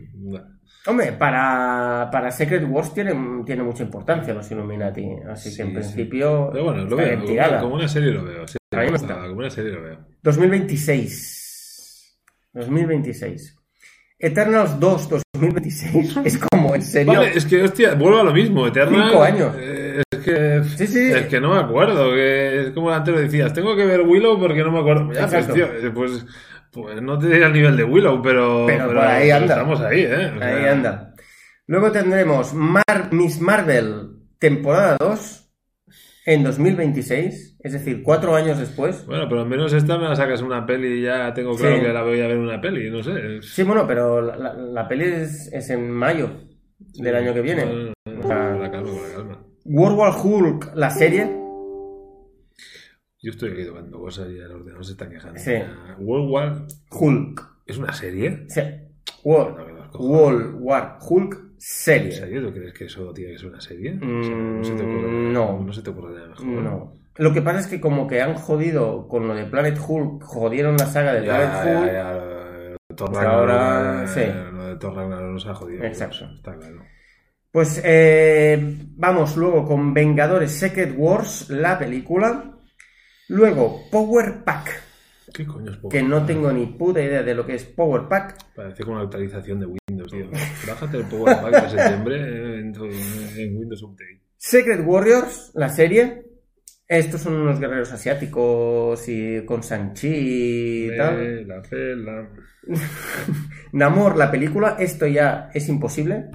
[0.88, 3.12] Hombre, para, para Secret Wars tiene,
[3.44, 5.06] tiene mucha importancia los Illuminati.
[5.30, 5.74] Así Sí, que en sí.
[5.74, 6.48] principio.
[6.52, 7.18] Pero bueno, lo veo.
[7.24, 8.48] Como, como una serie lo veo.
[8.48, 8.56] sí.
[8.72, 9.14] A mí me está.
[9.20, 9.98] Como una serie lo veo.
[10.22, 12.18] 2026.
[12.54, 13.54] 2026.
[14.18, 16.16] Eternals 2 2026.
[16.24, 17.12] Es como, en serio.
[17.12, 18.66] Vale, es que, hostia, vuelvo a lo mismo.
[18.66, 19.08] Eterna.
[19.08, 19.54] Cinco años.
[19.58, 19.77] eh,
[20.28, 20.62] que.
[20.76, 21.10] Sí, sí.
[21.12, 22.12] Es que no me acuerdo.
[22.12, 23.52] Que es como antes lo decías.
[23.52, 25.12] Tengo que ver Willow porque no me acuerdo.
[25.12, 26.26] Ya, pues, tío, eh, pues,
[26.72, 28.64] pues no te diré al nivel de Willow, pero.
[28.66, 29.54] Pero por ahí anda.
[29.54, 30.32] Estamos ahí, ¿eh?
[30.38, 31.14] O Ahí sea, anda.
[31.66, 35.50] Luego tendremos Mar- Miss Marvel, temporada 2,
[36.26, 37.56] en 2026.
[37.60, 39.04] Es decir, cuatro años después.
[39.04, 41.82] Bueno, pero al menos esta me la sacas una peli y ya tengo claro Sí.
[41.82, 43.42] que la voy a ver una peli, no sé.
[43.42, 46.30] Sí, bueno, pero la, la- la peli es, es en mayo
[46.78, 47.64] del año que viene.
[47.64, 49.38] O sea, la calma, la calma.
[49.68, 51.24] World War Hulk, la serie.
[53.20, 55.38] Yo estoy aquí tocando cosas y el ordenador se está quejando.
[55.40, 55.52] Sí.
[55.52, 57.48] Ya, World War Hulk.
[57.66, 58.44] es una serie.
[58.48, 58.60] Sí.
[59.24, 59.56] World,
[59.90, 60.10] cojones.
[60.10, 62.12] World War Hulk, ¿En serie.
[62.12, 62.42] serio?
[62.46, 63.96] ¿Tú crees que eso tiene que ser una serie?
[63.96, 65.60] O sea, Mm, no se te ocurre, no.
[65.64, 66.46] no se te ocurre nada mejor.
[66.46, 66.92] No.
[67.16, 70.76] Lo que pasa es que como que han jodido con lo de Planet Hulk, jodieron
[70.76, 71.92] la saga de Ya, Planet ya, Hulk.
[71.92, 74.52] ya, de Thor Pues Ragnarok, ahora, eh, sí.
[74.56, 75.82] Lo de Thor Ragnarok nos ha jodido.
[75.84, 76.16] Exacto.
[76.20, 76.82] pues, Está claro.
[77.50, 82.54] Pues eh, vamos luego con Vengadores Secret Wars, la película.
[83.28, 84.82] Luego Power Pack,
[85.34, 86.26] ¿Qué coño es Power que no Pack?
[86.26, 88.54] tengo ni puta idea de lo que es Power Pack.
[88.54, 90.30] Parece como una actualización de Windows, tío.
[90.66, 92.74] Bájate el Power Pack de septiembre en,
[93.36, 94.22] en Windows Update.
[94.36, 96.24] Secret Warriors, la serie.
[96.86, 101.46] Estos son unos guerreros asiáticos y con Sanchi y tal.
[101.46, 101.62] La
[101.96, 102.28] la...
[103.72, 106.30] Namor, la película, esto ya es imposible.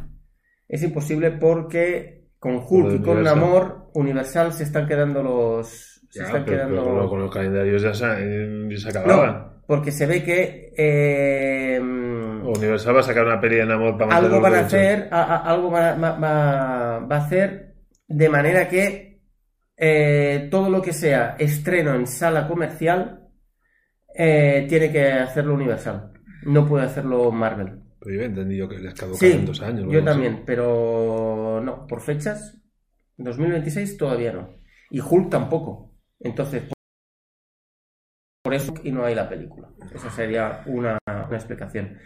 [0.74, 3.22] Es imposible porque con Hulk y con.
[3.24, 6.02] Namor, Universal se están quedando los.
[6.10, 6.84] Se Ya, están pero, quedando.
[6.84, 9.34] pero con los calendarios ya se, eh, ya se acababan.
[9.34, 14.16] No, porque se ve que eh, Universal va a sacar una peli de Namor para
[14.18, 17.76] algo van a hacer, a- a- algo va, va- va- va a hacer
[18.08, 19.22] de manera que
[19.78, 23.28] eh, todo lo que sea estreno en sala comercial
[24.16, 26.12] eh, tiene que hacerlo Universal.
[26.46, 27.80] No puede hacerlo Marvel.
[28.04, 29.88] Pero yo he entendido que les caducan Sí, en dos años.
[29.90, 32.58] yo también, pero no, por fechas,
[33.18, 34.50] 2026 todavía no.
[34.90, 35.96] Y Hulk tampoco.
[36.20, 36.74] Entonces, por-
[38.44, 39.70] por eso y no hay la película.
[39.94, 41.98] Esa sería una, una explicación.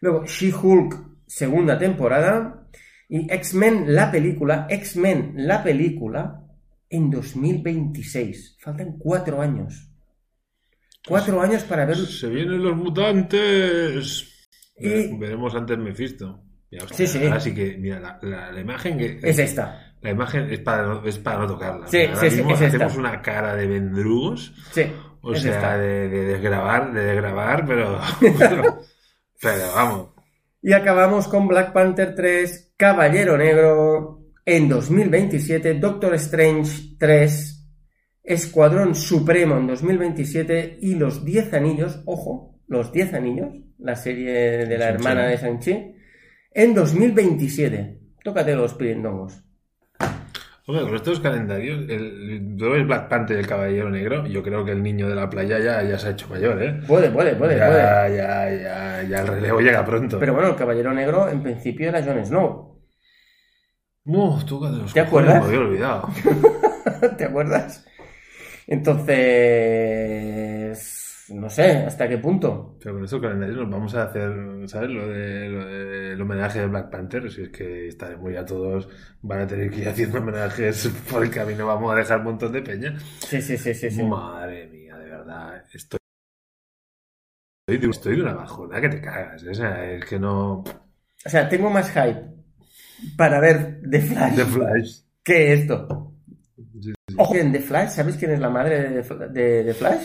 [0.00, 0.94] Luego, She-Hulk,
[1.26, 2.68] segunda temporada.
[3.08, 4.66] Y X-Men, la película.
[4.70, 6.42] X-Men, la película,
[6.88, 8.58] en 2026.
[8.60, 9.90] Faltan cuatro años.
[11.08, 11.96] Cuatro años para ver.
[11.96, 14.39] Se vienen los mutantes.
[14.80, 16.42] Y- Veremos antes Mephisto.
[16.82, 17.26] Hostia, Sí, sí.
[17.26, 19.18] ahora sí que, mira, la, la- la imagen que.
[19.22, 19.94] Es esta.
[20.00, 21.86] La imagen es para, no- es para no tocarla.
[21.88, 22.66] Sí, ahora sí, sí, es esta.
[22.66, 24.54] hacemos una cara de vendrugos.
[24.72, 24.82] Sí.
[25.22, 25.78] O es sea, esta.
[25.78, 28.00] de, de desgrabar, de desgrabar, pero.
[28.38, 28.80] pero,
[29.42, 30.08] pero vamos.
[30.62, 37.66] Y acabamos con Black Panther 3, Caballero Negro, en 2027, Doctor Strange 3,
[38.22, 44.30] Escuadrón Supremo en 2027 y Los Diez Anillos, ojo, Los Diez Anillos, la serie
[44.64, 45.96] de la hermana de Shang-Chi,
[46.52, 47.98] en 2027.
[48.22, 49.42] Tócate los pirindongos.
[50.66, 54.64] Hombre, con estos calendarios, el, tú ves Black Panther y el Caballero Negro, yo creo
[54.64, 56.80] que el niño de la playa ya, ya se ha hecho mayor, ¿eh?
[56.86, 57.82] Puede, puede, puede, ya, puede.
[57.82, 60.20] ya, ya, ya el relevo llega pronto.
[60.20, 62.80] Pero bueno, el Caballero Negro en principio era Jon Snow.
[64.04, 65.40] Uf, tú de los ¿Te cojones, acuerdas?
[65.40, 66.08] Me había olvidado.
[67.18, 67.84] ¿Te acuerdas?
[68.68, 69.16] Entonces,
[71.30, 72.76] no sé, ¿hasta qué punto?
[72.82, 74.32] Pero con estos calendarios nos vamos a hacer,
[74.68, 74.90] ¿sabes?
[74.90, 77.30] Lo, de, lo de- el homenaje de Black Panther.
[77.30, 78.88] Si es que estaremos ya todos,
[79.22, 82.52] van a tener que ir haciendo homenajes por el camino, vamos a dejar un montón
[82.52, 82.98] de peña.
[83.20, 84.02] Sí, sí, sí, sí, sí.
[84.02, 85.98] Madre mía, de verdad, estoy
[87.66, 89.42] Estoy de, estoy de una bajona que te cagas.
[89.44, 90.58] O sea, es que no.
[91.24, 92.24] O sea, tengo más hype
[93.16, 95.00] para ver The Flash The Flash.
[95.22, 96.14] que esto.
[96.80, 97.14] Sí, sí.
[97.16, 100.02] Ojo, en The Flash, ¿sabes quién es la madre de, de Flash?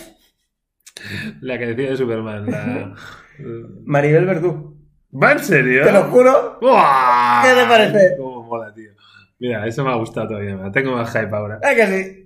[1.41, 2.45] La que decía de Superman.
[2.49, 2.95] La...
[3.85, 4.77] Maribel Verdú.
[5.11, 5.83] ¿Va en serio?
[5.83, 6.57] Te lo juro.
[6.61, 7.41] ¡Buah!
[7.43, 8.15] ¿Qué te parece?
[8.17, 8.91] Cómo mola, tío.
[9.39, 10.71] Mira, eso me ha gustado todavía más.
[10.71, 11.59] Tengo más hype ahora.
[11.63, 12.25] ¿Ah, que sí?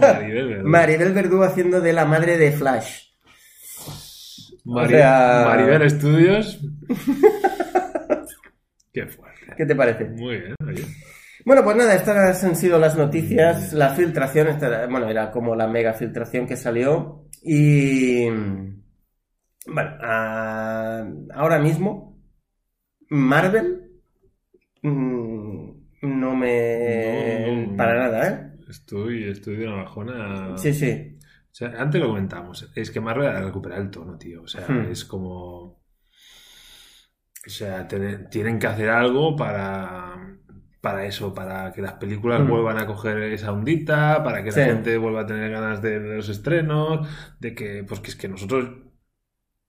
[0.00, 0.64] Maribel.
[0.64, 3.08] Maribel Verdú haciendo de la madre de Flash.
[4.64, 6.58] Mari- o sea- Maribel Studios.
[8.92, 9.54] Qué fuerte.
[9.56, 10.04] ¿Qué te parece?
[10.06, 10.84] Muy bien, oye.
[11.46, 13.72] Bueno, pues nada, estas han sido las noticias.
[13.72, 17.26] La filtración, esta- bueno, era como la mega filtración que salió.
[17.42, 18.26] Y.
[19.66, 22.18] Bueno, ah, ahora mismo,
[23.08, 23.90] Marvel.
[24.82, 25.70] mm,
[26.02, 27.66] no me.
[27.66, 27.76] No.
[27.76, 28.50] para nada, ¿eh?
[28.68, 30.56] Estoy, estoy de una bajona.
[30.58, 31.16] Sí, sí.
[31.20, 32.70] O sea, antes lo comentamos.
[32.76, 34.42] Es que Marvel ha recuperado el tono, tío.
[34.42, 34.90] O sea, Hmm.
[34.90, 35.80] es como.
[37.46, 40.14] O sea, tienen, tienen que hacer algo para.
[40.80, 42.48] Para eso, para que las películas Hmm.
[42.48, 44.60] vuelvan a coger esa ondita, para que Sí.
[44.60, 47.06] la gente vuelva a tener ganas de, de los estrenos,
[47.38, 48.70] de que, pues que es que nosotros,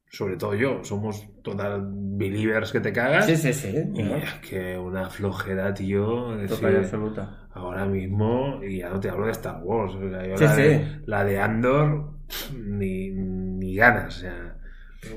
[0.09, 3.25] sobre todo yo, somos total believers que te cagas.
[3.25, 3.75] Sí, sí, sí.
[3.93, 4.15] Y ¿no?
[4.15, 6.35] es que una flojera, tío.
[6.47, 7.37] Total absoluta.
[7.53, 10.55] ahora mismo, y ya no te hablo de Star Wars, o sea, yo Sí, la,
[10.55, 10.61] sí.
[10.61, 12.11] De, la de Andor,
[12.57, 14.55] ni, ni ganas, o sea.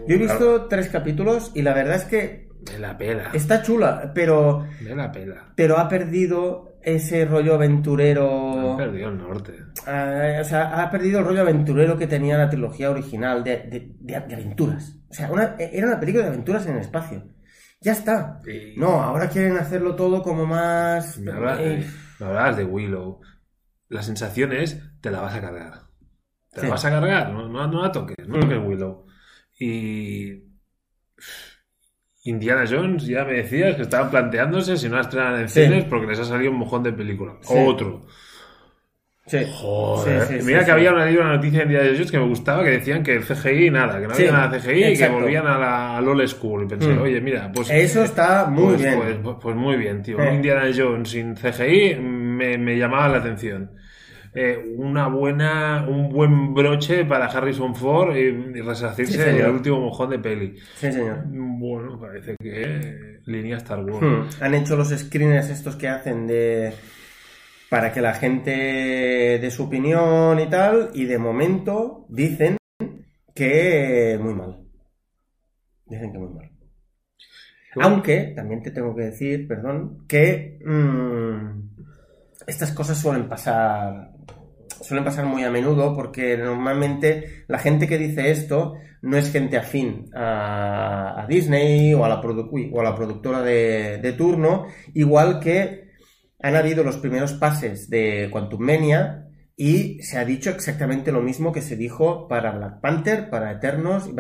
[0.09, 4.11] Yo he visto tres capítulos y la verdad es que Me la pela, está chula,
[4.15, 5.53] pero, me la pela.
[5.55, 8.73] pero ha perdido ese rollo aventurero.
[8.73, 9.55] Han perdido el norte.
[9.87, 13.93] Ah, o sea, ha perdido el rollo aventurero que tenía la trilogía original de, de-
[14.01, 14.99] de- de aventuras.
[15.09, 17.25] O sea, una- era una película de aventuras en el espacio.
[17.81, 18.41] Ya está.
[18.77, 21.19] No, ahora quieren hacerlo todo como más...
[21.19, 21.87] me, eh,
[22.19, 23.21] me hablabas de Willow.
[23.89, 25.73] La sensación es, te la vas a cargar.
[26.51, 26.67] Te Sí.
[26.67, 28.41] la vas a cargar, no, no, no la toques, no Mm.
[28.41, 29.07] toques Willow.
[29.59, 30.45] Y.
[32.25, 35.63] Indiana Jones, ya me decías que estaban planteándose si no la estrenan en Sí.
[35.65, 37.35] cines porque les ha salido un mojón de película.
[37.43, 37.55] Sí.
[37.57, 38.03] Otro.
[39.27, 39.39] sí.
[39.53, 40.23] Joder.
[40.23, 42.63] Sí, sí, Mira sí, que había una, una noticia en Indiana Jones que me gustaba
[42.65, 45.47] que decían que el CGI nada, que no había nada de CGI y que volvían
[45.47, 46.65] a la al old school.
[46.65, 47.01] Y pensé, Mm.
[47.03, 47.71] oye, mira, pues.
[47.71, 48.97] Eso está muy pues, bien.
[48.99, 50.19] Pues, pues- pues muy bien, tío.
[50.21, 50.29] Eh.
[50.29, 53.71] Un Indiana Jones sin CGI me, me llamaba la atención.
[54.37, 59.81] Eh, una buena, un buen broche para Harrison Ford y, y resarcirse Sí, del último
[59.81, 60.57] mojón de peli.
[60.75, 61.23] Sí, señor.
[61.27, 64.03] Bueno, parece que línea Star Wars.
[64.05, 64.43] Hmm.
[64.43, 66.73] Han hecho los screeners estos que hacen de
[67.69, 68.51] para que la gente
[69.41, 72.57] dé su opinión y tal, y de momento dicen
[73.35, 74.59] que muy mal.
[75.87, 76.51] Dicen que muy mal.
[77.81, 81.74] Aunque también te tengo que decir, perdón, que mm,
[82.47, 84.13] estas cosas suelen pasar
[84.81, 89.57] suelen pasar muy a menudo porque normalmente la gente que dice esto no es gente
[89.57, 95.91] afín a, Disney o a la, o a la productora de, de turno, igual que
[96.41, 99.24] han habido los primeros pases de Quantum Mania
[99.57, 104.11] y se ha dicho exactamente lo mismo que se dijo para Black Panther, para Eternos,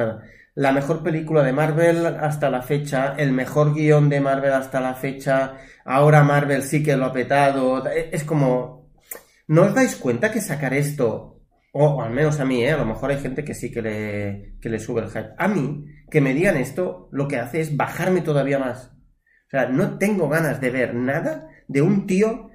[0.54, 4.94] la mejor película de Marvel hasta la fecha, el mejor guion de Marvel hasta la
[4.94, 8.92] fecha, ahora Marvel sí que lo ha petado, es como,
[9.48, 11.40] ¿no os dais cuenta que sacar esto,
[11.72, 12.70] o, o al menos a mí, ¿eh?
[12.70, 15.48] a lo mejor hay gente que sí que le, que le sube el hype, a
[15.48, 18.92] mí, que me digan esto, lo que hace es bajarme todavía más.
[19.46, 22.50] O sea, no tengo ganas de ver nada de un tío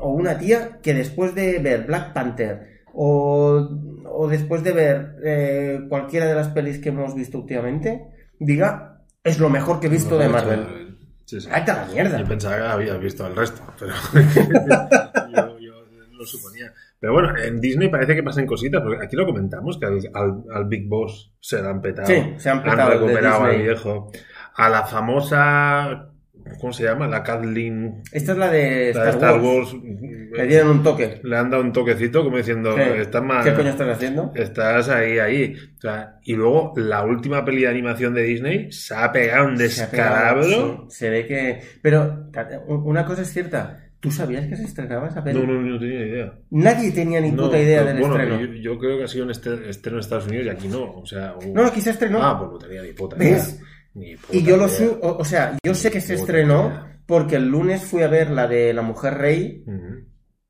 [0.00, 3.68] o una tía que después de ver Black Panther o,
[4.04, 8.06] o después de ver eh, cualquiera de las pelis que hemos visto últimamente,
[8.38, 10.96] diga, es lo mejor que he visto de Marvel.
[11.24, 11.48] Sí, sí.
[11.52, 12.18] ¡Vete a la mierda!
[12.20, 13.92] Yo pensaba que habías visto el resto, pero
[15.34, 15.72] yo, yo
[16.12, 16.72] lo suponía.
[16.98, 20.44] Pero bueno, en Disney parece que pasan cositas, porque aquí lo comentamos, que al, al-
[20.54, 22.06] al Big Boss se le han petado.
[22.06, 24.10] Sí, se han petado recuperado al viejo.
[24.54, 26.08] A la famosa,
[26.60, 27.06] ¿cómo se llama?
[27.06, 29.72] La Kathleen, Esta es la de la de Star, Wars.
[29.72, 29.82] Wars.
[30.32, 31.20] Le dieron un toque.
[31.22, 32.82] Le han dado un toquecito como diciendo, Sí.
[33.00, 33.44] estás más...
[33.44, 34.32] ¿Qué coño estás haciendo?
[34.34, 35.54] Estás ahí, ahí.
[35.78, 39.56] O sea, y luego la última peli de animación de Disney se ha pegado un
[39.58, 40.86] Se ha pegado, descalabro.
[40.90, 41.60] sí, se ve que...
[41.82, 42.26] Pero
[42.68, 43.82] una cosa es cierta.
[43.98, 45.40] ¿Tú sabías que se estrenaba esa peli?
[45.40, 46.32] No, no, no tenía idea.
[46.50, 48.40] Nadie tenía ni No, puta idea del bueno, estreno.
[48.40, 50.92] Yo, yo creo que ha sido un estreno en Estados Unidos y aquí no.
[50.98, 52.22] O sea, o- No, aquí se estrenó.
[52.22, 53.28] Ah, pues no tenía ni puta ¿Ves?
[53.30, 53.42] idea.
[53.58, 53.75] Puta
[54.32, 54.76] Y yo lo idea.
[54.76, 57.00] su o, o sea, yo sé que se estrenó idea.
[57.06, 59.64] porque el lunes fui a ver la de la mujer rey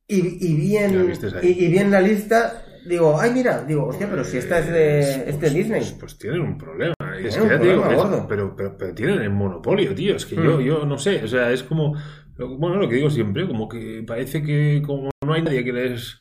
[0.08, 0.16] y,
[0.48, 4.24] y vi en, y, y vi en la lista, digo, ay mira, digo, hostia, pero
[4.24, 5.80] si esta es de, es de Pues- Disney.
[5.80, 6.94] Pues, pues tienen un problema.
[7.20, 8.26] Es Tienen que un ya digo, problema es- gordo.
[8.28, 10.14] pero, pero, pero tienen el monopolio, tío.
[10.16, 10.44] Es que Mm.
[10.44, 11.22] yo, yo no sé.
[11.24, 11.94] O sea, es como.
[12.38, 16.20] Bueno, lo que digo siempre, como que parece que como no hay nadie que les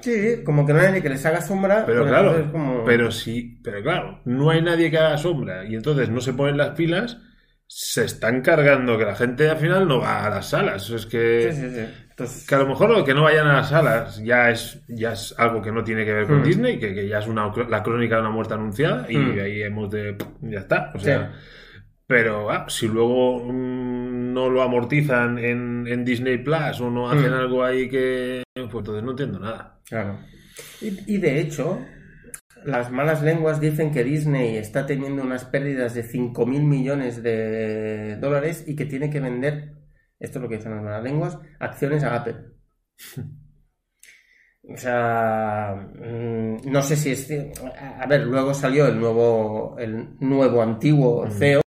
[0.00, 1.84] Sí, como que no hay nadie que les haga sombra.
[1.86, 6.08] Pero claro, como- pero sí, pero claro, no hay nadie que haga sombra y entonces
[6.10, 7.18] no se ponen las pilas,
[7.66, 10.90] se están cargando que la gente al final no va a las salas.
[10.90, 11.86] Es que, Sí, sí, sí.
[12.10, 15.12] Entonces, que a lo mejor lo que no vayan a las salas ya es, ya
[15.14, 16.44] es algo que no tiene que ver con Mm.
[16.44, 19.38] Disney, que, que ya es una, la crónica de una muerte anunciada y Mm.
[19.40, 20.16] ahí hemos de...
[20.42, 20.92] ya está.
[20.94, 21.32] O sea,
[22.06, 24.03] Pero ah, si luego mm,
[24.34, 27.34] no lo amortizan en, en Disney Plus o no hacen Mm.
[27.34, 28.42] algo ahí que...
[28.54, 29.80] Pues entonces no entiendo nada.
[29.88, 30.18] Claro.
[30.80, 31.80] Y, y de hecho,
[32.64, 38.16] las malas lenguas dicen que Disney está teniendo unas pérdidas de 5 mil millones de
[38.20, 39.74] dólares y que tiene que vender,
[40.18, 42.36] esto es lo que dicen las malas lenguas, acciones a Apple.
[44.66, 47.30] O sea, mm, no sé si es.
[48.00, 51.60] A ver, luego salió el nuevo, el nuevo antiguo CEO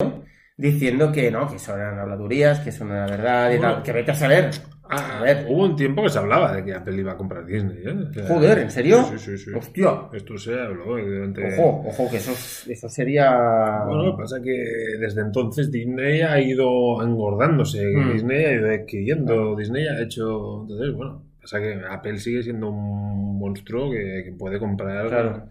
[0.56, 3.74] diciendo que no, que eso eran habladurías, que eso no era verdad y Bueno.
[3.74, 3.82] tal.
[3.82, 4.50] Que vete a saber.
[4.86, 5.46] Ah, A ver.
[5.48, 7.78] hubo un tiempo que se hablaba de que Apple iba a comprar Disney.
[7.84, 7.90] ¿eh?
[8.10, 9.02] O sea, Joder, ¿en serio?
[9.04, 9.50] Sí, sí, sí.
[9.56, 9.92] Hostia.
[10.12, 11.58] Esto se habló, evidentemente.
[11.58, 13.82] Ojo, ojo, que eso, es- eso sería.
[13.86, 18.12] Bueno, lo que pasa es que desde entonces Disney ha ido engordándose, Mm.
[18.12, 20.60] Disney ha ido adquiriendo, Disney ha hecho...
[20.62, 25.08] Entonces, bueno, pasa que Apple sigue siendo un monstruo que, que puede comprar...
[25.08, 25.48] Claro.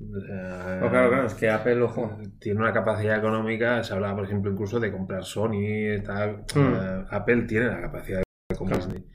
[0.00, 2.18] O sea, No, claro, claro, es que Apple, ojo.
[2.38, 6.44] Tiene una capacidad económica, se hablaba, por ejemplo, incluso de comprar Sony y tal.
[6.54, 6.58] Mm.
[6.74, 8.94] Eh, Apple tiene la capacidad de comprar Claro.
[8.94, 9.12] Disney.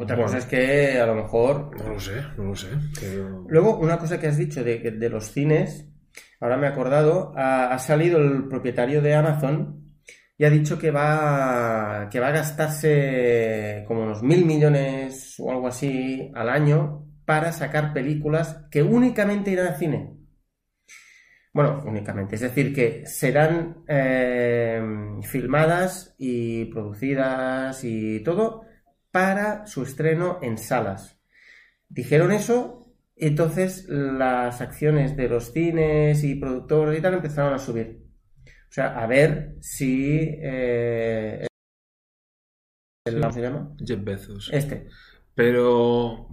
[0.00, 0.26] Otra Bueno.
[0.28, 1.76] cosa es que a lo mejor.
[1.76, 2.68] No lo sé, no lo sé.
[3.00, 5.88] pero- Luego, una cosa que has dicho de los cines,
[6.40, 9.84] ahora me he acordado, ha, ha salido el propietario de Amazon
[10.36, 15.66] y ha dicho que va, que va a gastarse como unos mil millones o algo
[15.66, 20.00] así al año para sacar películas que únicamente irán al cine.
[21.52, 24.80] Bueno, únicamente, es decir, que serán eh,
[25.22, 28.62] filmadas y producidas y todo
[29.10, 31.18] para su estreno en salas.
[31.88, 38.02] Dijeron eso, entonces las acciones de los cines y productores y tal empezaron a subir.
[38.70, 40.18] O sea, a ver si...
[40.42, 41.46] eh,
[43.06, 43.74] el- ¿Cómo se llama?
[43.84, 44.50] Jeff Bezos.
[44.52, 44.88] Este.
[45.34, 46.28] Pero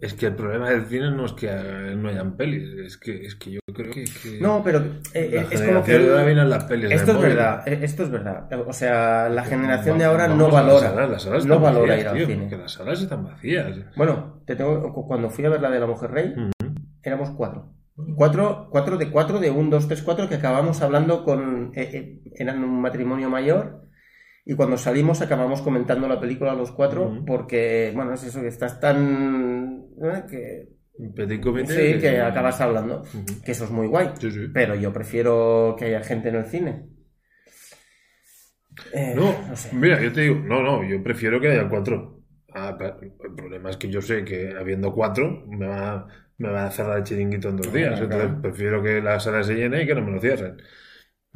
[0.00, 1.50] es que el problema del cine no es que
[1.96, 5.46] no hayan pelis, es que, es que yo creo que, que No, pero eh, eh,
[5.50, 5.98] es como que...
[5.98, 8.48] las pelis Esto es verdad, eh, esto es verdad.
[8.66, 12.00] O sea, la generación de ahora no valora, salas, las salas no están valora vacías,
[12.00, 12.56] ir al tío, cine.
[12.58, 13.76] Las salas están vacías.
[13.96, 16.74] Bueno, te tengo, cu- cuando fui a ver la de la Mujer Rey, Ujú.
[17.02, 17.72] éramos cuatro.
[18.14, 21.72] Cuatro, cuatro de cuatro, de un, dos, tres, cuatro, que acabamos hablando con...
[21.74, 23.87] eh, eh, eran un matrimonio mayor
[24.50, 28.80] y cuando salimos acabamos comentando la película los cuatro porque, bueno, es eso, que estás
[28.80, 29.84] tan...
[30.02, 30.68] eh, que,
[31.14, 31.94] Petit comité.
[31.94, 33.02] sí, que acabas hablando.
[33.44, 34.08] Que eso es muy guay.
[34.20, 34.48] Sí, sí.
[34.52, 36.86] Pero yo prefiero que haya gente en el cine.
[38.92, 39.70] Eh, No, no sé.
[39.72, 42.22] mira, yo te digo, no, no, yo prefiero que haya cuatro.
[42.54, 46.06] Ah, el problema es que yo sé que habiendo cuatro me va,
[46.38, 48.00] me va a cerrar el chiringuito en dos días.
[48.00, 48.42] Entonces claro.
[48.42, 50.56] prefiero que la sala se llene y que no me lo cierren.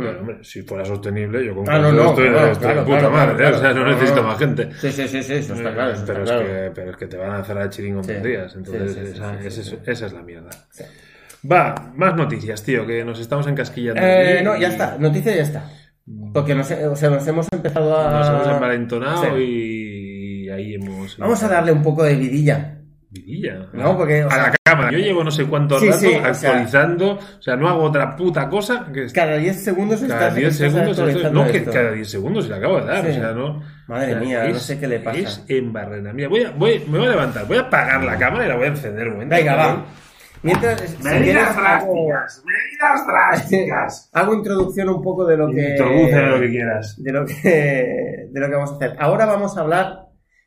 [0.09, 2.99] Pero, hombre, si fuera sostenible, yo con Ah, no, no, estoy, claro, estoy claro, puta
[2.99, 4.69] claro, madre, o sea, no necesito más gente.
[4.81, 5.93] Sí, sí, sí, sí, eso está claro.
[5.93, 8.05] Eso pero, está es que, pero es que te van a cerrar el chiringo en
[8.05, 8.13] Sí.
[8.15, 8.55] dos días.
[8.57, 10.51] Entonces, Sí, esa, esa- esa es la mierda.
[11.51, 14.01] Va, más noticias, tío, que nos estamos encasquillando.
[14.03, 14.97] Eh, no, ya está.
[14.99, 15.71] Noticia ya está.
[16.33, 18.11] Porque nos, o sea, nos hemos empezado a...
[18.11, 21.17] Nos hemos envalentonado y ahí hemos.
[21.19, 22.79] Vamos a darle un poco de vidilla.
[23.11, 23.69] Vidilla.
[23.73, 24.91] No, porque, o a sea- la cámara.
[24.93, 27.13] Yo llevo no sé cuánto Sí, rato sí, o sea- actualizando.
[27.13, 30.71] O sea, no hago otra puta cosa que Cada 10 segundos cada estás, 10 estás
[30.73, 30.91] segundos.
[30.91, 31.71] esto- actualizando no, que esto.
[31.73, 33.05] cada 10 segundos se le acabo de dar.
[33.05, 33.11] Sí.
[33.11, 33.63] O sea, no.
[33.89, 35.19] Madre o sea, mía, no es- sé qué le pasa.
[35.19, 36.13] Es en barrena.
[36.13, 38.55] Mira, voy a, voy, me voy a levantar, voy a apagar la cámara y la
[38.57, 39.35] voy a encender un momento.
[39.35, 39.85] Venga, va.
[40.45, 44.11] Mientras, Medidas drásticas, medidas drásticas.
[44.13, 45.71] hago introducción un poco de lo que...
[45.71, 46.97] Introduce lo que quieras.
[47.01, 48.97] de lo que, de lo que vamos a hacer.
[48.99, 49.99] Ahora vamos a hablar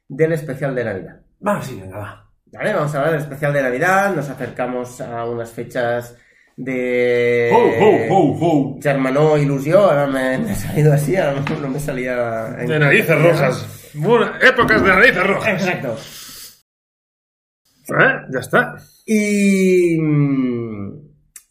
[0.10, 1.22] del especial de Navidad.
[1.48, 2.25] Va, sí, venga, va.
[2.52, 2.74] ¿Vale?
[2.74, 6.16] Vamos a hablar del especial de Navidad, nos acercamos a unas fechas
[6.56, 7.52] de...
[7.54, 8.80] Ho, ho, ho, ho.
[8.82, 12.56] Germanó ilusió, ahora me, me ha salido así, ahora no, no me salía...
[12.60, 13.91] en- De narices rojas.
[13.96, 15.62] Bueno, épocas de narices rojas.
[15.62, 15.98] Exacto.
[17.89, 18.14] ¿Eh?
[18.34, 18.76] Ya está.
[19.06, 19.96] Y,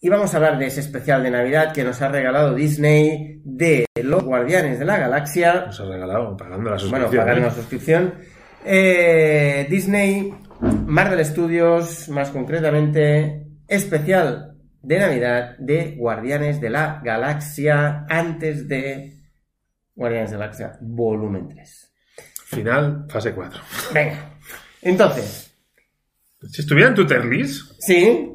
[0.00, 3.86] y vamos a hablar de ese especial de Navidad que nos ha regalado Disney de
[4.02, 5.64] los Guardianes de la Galaxia.
[5.66, 7.22] Nos ha regalado pagando la Bueno, suscripción.
[7.24, 7.48] pagando ¿eh?
[7.48, 8.14] la suscripción.
[8.66, 18.68] Eh, Disney, Marvel Studios, más concretamente, especial de Navidad de Guardianes de la Galaxia antes
[18.68, 19.18] de
[19.94, 21.92] Guardianes de la Galaxia volumen 3.
[22.46, 23.60] Final, fase 4.
[23.92, 24.16] Venga,
[24.82, 25.50] entonces,
[26.50, 27.72] Si estuviera en tu tier list.
[27.80, 28.30] sí,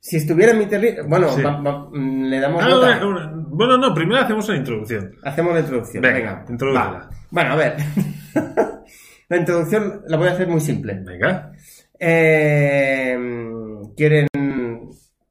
[0.00, 1.42] si estuviera en mi territorio, bueno, Sí.
[1.42, 3.06] va- va- mm, le damos Ah, nota.
[3.06, 5.14] una- una- bueno, no, primero hacemos una introducción.
[5.22, 6.02] Hacemos la introducción.
[6.02, 7.10] Venga, Venga, va.
[7.30, 7.76] Bueno, a ver.
[9.34, 10.94] La introducción la voy a hacer muy simple.
[10.94, 11.50] Venga.
[11.98, 13.18] Eh,
[13.96, 14.28] quieren,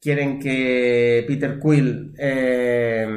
[0.02, 3.08] quieren que Peter Quill eh,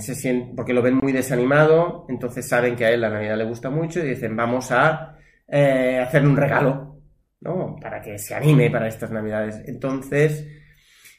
[0.00, 3.44] se siente, porque lo ven muy desanimado, entonces saben que a él la Navidad le
[3.44, 5.16] gusta mucho y dicen vamos a
[5.46, 7.02] eh, hacerle un regalo,
[7.42, 7.76] ¿no?
[7.80, 9.62] Para que se anime para estas Navidades.
[9.66, 10.44] Entonces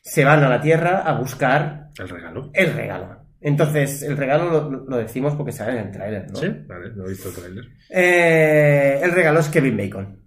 [0.02, 2.52] se van a la Tierra a buscar El regalo.
[2.54, 3.17] el regalo.
[3.40, 6.36] Entonces, el regalo lo, lo decimos porque sale en el tráiler, ¿no?
[6.38, 7.66] Sí, vale, no he visto el tráiler.
[7.90, 10.20] Eh, el regalo es Kevin Bacon,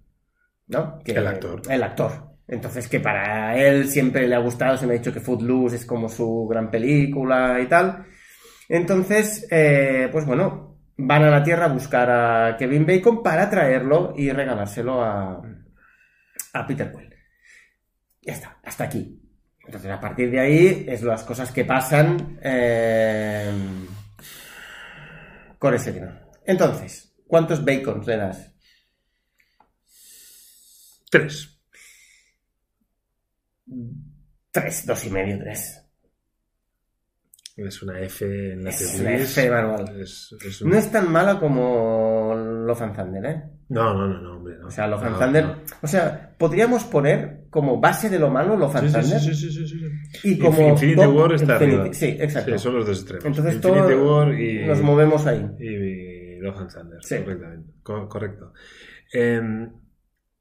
[0.67, 0.99] ¿no?
[1.03, 1.61] Que- El actor.
[1.69, 2.11] El actor.
[2.47, 5.85] Entonces, que para él siempre le ha gustado, se me ha dicho que Footloose es
[5.85, 8.05] como su gran película y tal.
[8.67, 14.13] Entonces, eh, pues bueno, van a la Tierra a buscar a Kevin Bacon para traerlo
[14.17, 15.41] y regalárselo a,
[16.53, 17.13] a Peter Quill.
[18.21, 19.20] Ya está, hasta aquí.
[19.71, 23.49] Entonces, a partir de ahí, es las cosas que pasan eh,
[25.57, 26.19] con ese tema.
[26.45, 28.51] Entonces, ¿cuántos bacons le das?
[31.09, 31.57] Tres.
[34.51, 35.81] Tres, dos y medio, tres.
[37.55, 39.15] Es una F en la Es que una.
[39.15, 40.01] F manual.
[40.01, 43.43] Es, es un- No es tan mala como Love and Thunder, ¿eh?
[43.69, 44.57] no, no, no, no, hombre.
[44.57, 44.67] No.
[44.67, 45.45] O sea, Love and No, Thunder...
[45.45, 45.57] no.
[45.81, 49.77] O sea, podríamos poner como base de lo malo Love and Sí, sí, sí, sí,
[50.23, 50.69] y como...
[50.69, 51.93] Infinity War está arriba.
[51.93, 52.57] Sí, exacto.
[52.57, 53.25] Son los dos extremos.
[53.25, 55.45] Entonces Infinity War y, nos movemos ahí.
[55.59, 57.17] y, Thunder, Sí.
[57.19, 57.71] correctamente.
[57.83, 58.53] Co- correcto.
[59.13, 59.69] Em,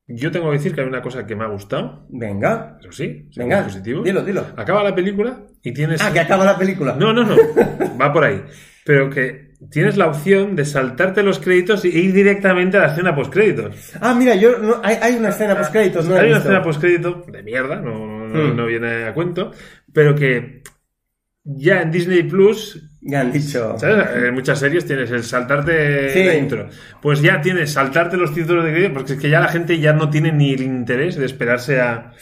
[0.07, 3.29] yo tengo que decir que hay una cosa que me ha gustado, Venga, eso sí,
[3.37, 4.03] venga, positivo.
[4.03, 4.47] dilo, dilo.
[4.57, 6.01] Acaba la película y tienes...
[6.01, 6.95] Ah, que acaba la película.
[6.99, 7.37] No, no, no,
[8.01, 8.43] va por ahí.
[8.85, 13.15] Pero que tienes la opción de saltarte los créditos e ir directamente a la escena
[13.15, 13.93] postcréditos.
[14.01, 17.25] Ah, mira, yo no- hay, hay una escena post créditos, no Hay una escena postcrédito
[17.31, 18.57] de mierda, no, no, Hmm.
[18.57, 19.51] no viene a cuento,
[19.93, 20.63] pero que
[21.45, 23.77] ya en Disney Plus Ya han dicho.
[23.79, 24.09] ¿Sabes?
[24.25, 26.23] En muchas series tienes el saltarte Sí.
[26.25, 26.69] la intro.
[27.01, 29.95] Pues ya tienes saltarte los títulos de crédito, porque es que ya la gente ya
[29.95, 32.13] no tiene ni el interés de esperarse a.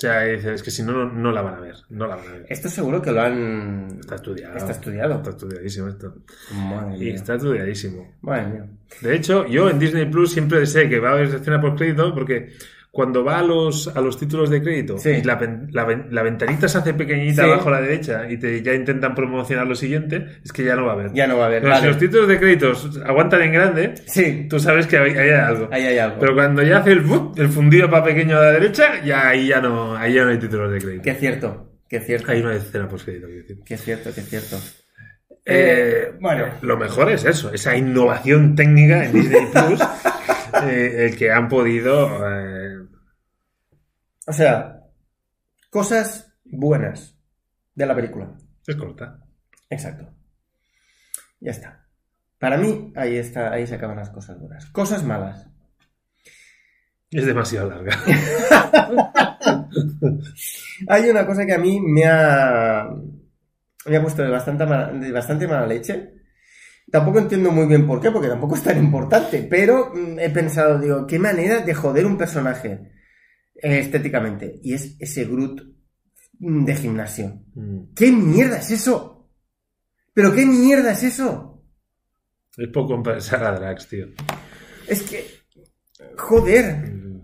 [0.00, 1.74] O sea, es que si no, no, no la van a ver.
[1.90, 2.46] No la van a ver.
[2.48, 3.98] Esto seguro que lo han.
[4.00, 4.56] Está estudiado.
[4.56, 5.14] Está estudiado.
[5.16, 6.14] Está estudiadísimo esto.
[6.54, 7.14] Madre Y mía.
[7.16, 8.14] está estudiadísimo.
[8.22, 8.66] Madre mía.
[9.02, 12.14] De hecho, yo en Disney Plus siempre sé que va a haber escena por crédito
[12.14, 12.48] porque
[12.92, 15.10] cuando va a los, a los títulos de crédito Sí.
[15.10, 15.38] y la,
[15.70, 17.48] la la ventanita se hace pequeñita Sí.
[17.48, 20.86] abajo a la derecha y te ya intentan promocionar lo siguiente, es que ya no
[20.86, 21.12] va a haber.
[21.12, 21.62] Ya no va a haber.
[21.62, 21.88] Pero si vale.
[21.92, 25.68] los títulos de créditos aguantan en grande, Sí, tú sabes que hay, hay algo.
[25.70, 26.16] ahí hay algo.
[26.18, 27.02] Pero cuando ya hace el,
[27.36, 30.38] el fundido para pequeño a la derecha, ya ahí ya no, ahí ya no hay
[30.38, 31.02] títulos de crédito.
[31.04, 32.32] Que es cierto, que es cierto.
[32.32, 33.28] Ahí no hay escena post crédito.
[33.64, 34.56] Que es cierto, que es cierto.
[35.46, 36.46] Eh, bueno.
[36.62, 39.80] lo mejor es eso, esa innovación técnica en Disney Plus,
[40.68, 42.08] eh, el que han podido.
[42.28, 42.49] eh,
[44.26, 44.84] O sea,
[45.70, 47.16] cosas buenas
[47.74, 48.32] de la película.
[48.66, 49.24] es corta.
[49.68, 50.08] Exacto.
[51.40, 51.86] Ya está.
[52.38, 54.66] Para mí, ahí está, ahí se acaban las cosas buenas.
[54.66, 55.46] Cosas malas.
[57.10, 57.98] Es demasiado larga.
[60.88, 62.88] Hay una cosa que a mí me ha,
[63.86, 66.14] me ha puesto de bastante, mala, de bastante mala leche.
[66.90, 70.78] Tampoco entiendo muy bien por qué, porque tampoco es tan importante, pero mm, he pensado,
[70.78, 72.90] digo, qué manera de joder un personaje
[73.62, 74.58] estéticamente.
[74.62, 75.60] Y es ese Groot
[76.38, 77.42] de gimnasio.
[77.54, 77.92] Mm.
[77.94, 79.30] ¿Qué mierda es eso?
[80.12, 81.62] ¿Pero qué mierda es eso?
[82.56, 84.06] Es poco compensar a Drax, tío.
[84.88, 85.24] Es que...
[86.16, 86.76] Joder.
[86.92, 87.22] Mm,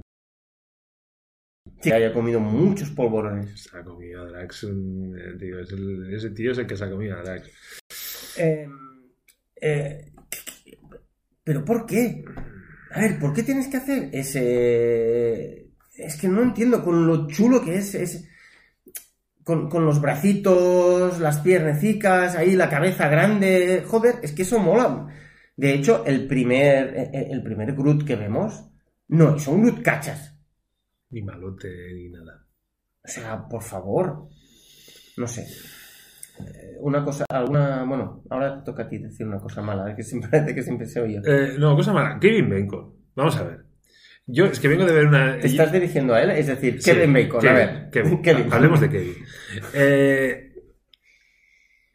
[1.83, 3.63] Que haya comido muchos polvorones.
[3.63, 4.65] Se ha comido a Drax.
[4.65, 7.51] mm, eh, tío, es el- ese tío es el que se ha comido a Drax.
[8.39, 8.69] Eh,
[9.61, 10.13] eh,
[11.45, 12.25] ¿Pero por qué?
[12.93, 15.66] A ver, ¿por qué tienes que hacer ese...?
[15.99, 17.95] Es que no entiendo con lo chulo que es...
[17.95, 18.29] es-
[19.45, 23.85] Con, con los bracitos, las piernecicas, ahí la cabeza grande...
[23.87, 25.07] Joder, es que eso mola.
[25.57, 28.69] De hecho, el primer, eh, el primer Groot que vemos
[29.09, 30.37] no es un Groot cachas.
[31.11, 32.45] Ni malote, ni nada.
[33.05, 34.27] O sea, por favor.
[35.17, 35.47] No sé.
[36.41, 37.85] Eh, Una cosa, alguna.
[37.85, 41.01] Bueno, ahora te toca a ti decir una cosa mala, que siempre que siempre se
[41.01, 41.23] oye.
[41.25, 42.19] Eh, no, cosa mala.
[42.19, 42.93] Kevin Bacon.
[43.15, 43.66] Vamos a ver.
[44.27, 45.39] Yo es que vengo de ver una.
[45.39, 46.31] ¿Te estás dirigiendo a él?
[46.31, 47.91] Es decir, Sí, Kevin Bacon, a ver.
[47.93, 48.23] Kevin.
[48.23, 48.53] Kevin.
[48.53, 49.15] Hablemos de Kevin.
[49.73, 50.53] Eh,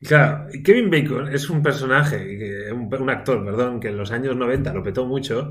[0.02, 4.82] claro, Kevin Bacon es un personaje, un, actor, perdón, que en los años 90 lo
[4.82, 5.50] petó mucho,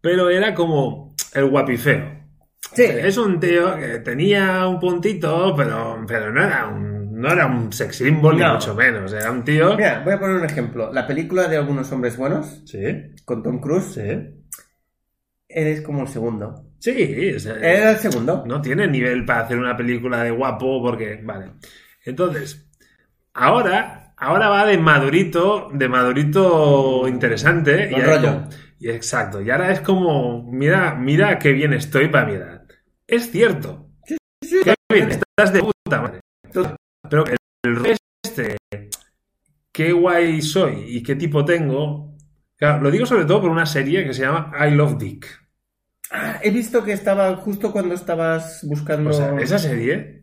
[0.00, 2.22] pero era como el guapifeo.
[2.72, 2.84] Sí.
[2.84, 7.72] Es un tío que tenía un puntito, pero, pero no era un, no era un
[7.72, 9.12] sex symbol, ni mucho menos.
[9.12, 9.76] Era un tío.
[9.76, 10.92] Mira, voy a poner un ejemplo.
[10.92, 12.78] La película de Algunos Hombres Buenos, Sí,
[13.24, 14.41] con Tom Cruise, sí.
[15.52, 16.72] Eres como el segundo.
[16.78, 16.90] Sí,
[17.60, 18.44] Era el segundo.
[18.46, 21.52] no tiene nivel para hacer una película de guapo porque, vale.
[22.04, 22.68] Entonces,
[23.34, 27.88] ahora, ahora va de madurito, de madurito interesante.
[27.90, 28.44] Con y, rollo.
[28.80, 29.40] Y exacto.
[29.40, 32.62] Y ahora es como, mira, mira qué bien estoy para mi edad.
[33.06, 33.90] Es cierto.
[34.04, 36.20] Qué bien, estás de puta madre.
[37.08, 38.56] Pero el, el este,
[39.70, 42.16] qué guay soy y qué tipo tengo.
[42.56, 45.41] Claro, lo digo sobre todo por una serie que se llama I Love Dick.
[46.12, 49.10] Ah, he visto que estaba justo cuando estabas buscando.
[49.10, 50.22] O sea, esa serie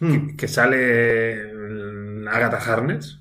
[0.00, 0.28] Hmm.
[0.28, 1.50] que, que sale
[2.30, 3.20] Agatha Harness,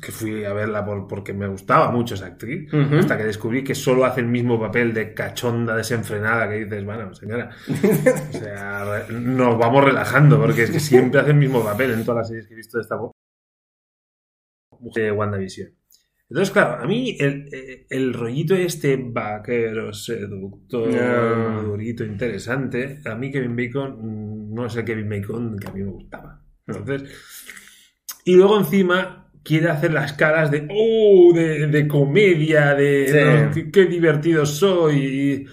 [0.00, 3.74] que fui a verla por- porque me gustaba mucho esa actriz, hasta que descubrí que
[3.74, 9.58] solo hace el mismo papel de cachonda desenfrenada que dices, bueno, señora, o sea, nos
[9.58, 12.54] vamos relajando, porque es que siempre hace el mismo papel en todas las series que
[12.54, 13.12] he visto de esta bo-
[14.94, 15.70] de WandaVision.
[16.30, 21.60] Entonces, claro, a mí el, eh, el rollito este vaquero, seductor, Ya.
[21.62, 25.90] durito, interesante, a mí Kevin Bacon no es el Kevin Bacon que a mí me
[25.90, 26.40] gustaba.
[26.66, 27.10] Entonces,
[28.24, 33.18] y luego encima quiere hacer las caras de, oh, de, de comedia, de, Sí.
[33.44, 35.46] "No, qué, qué divertido soy,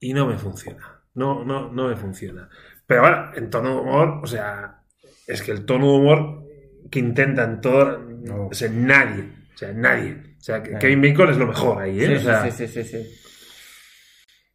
[0.00, 1.02] y, y no me funciona.
[1.14, 2.48] No, no, no me funciona.
[2.86, 4.82] Pero bueno, en tono de humor, o sea,
[5.26, 6.44] es que el tono de humor
[6.90, 8.46] que intentan todo, No.
[8.46, 9.24] o sea, nadie,
[9.60, 10.12] sea, nadie.
[10.38, 10.78] O sea, Nadie.
[10.78, 12.06] Kevin Bacon es lo mejor ahí, ¿eh?
[12.06, 13.20] sí, o sea, sí, sí, sí, sí.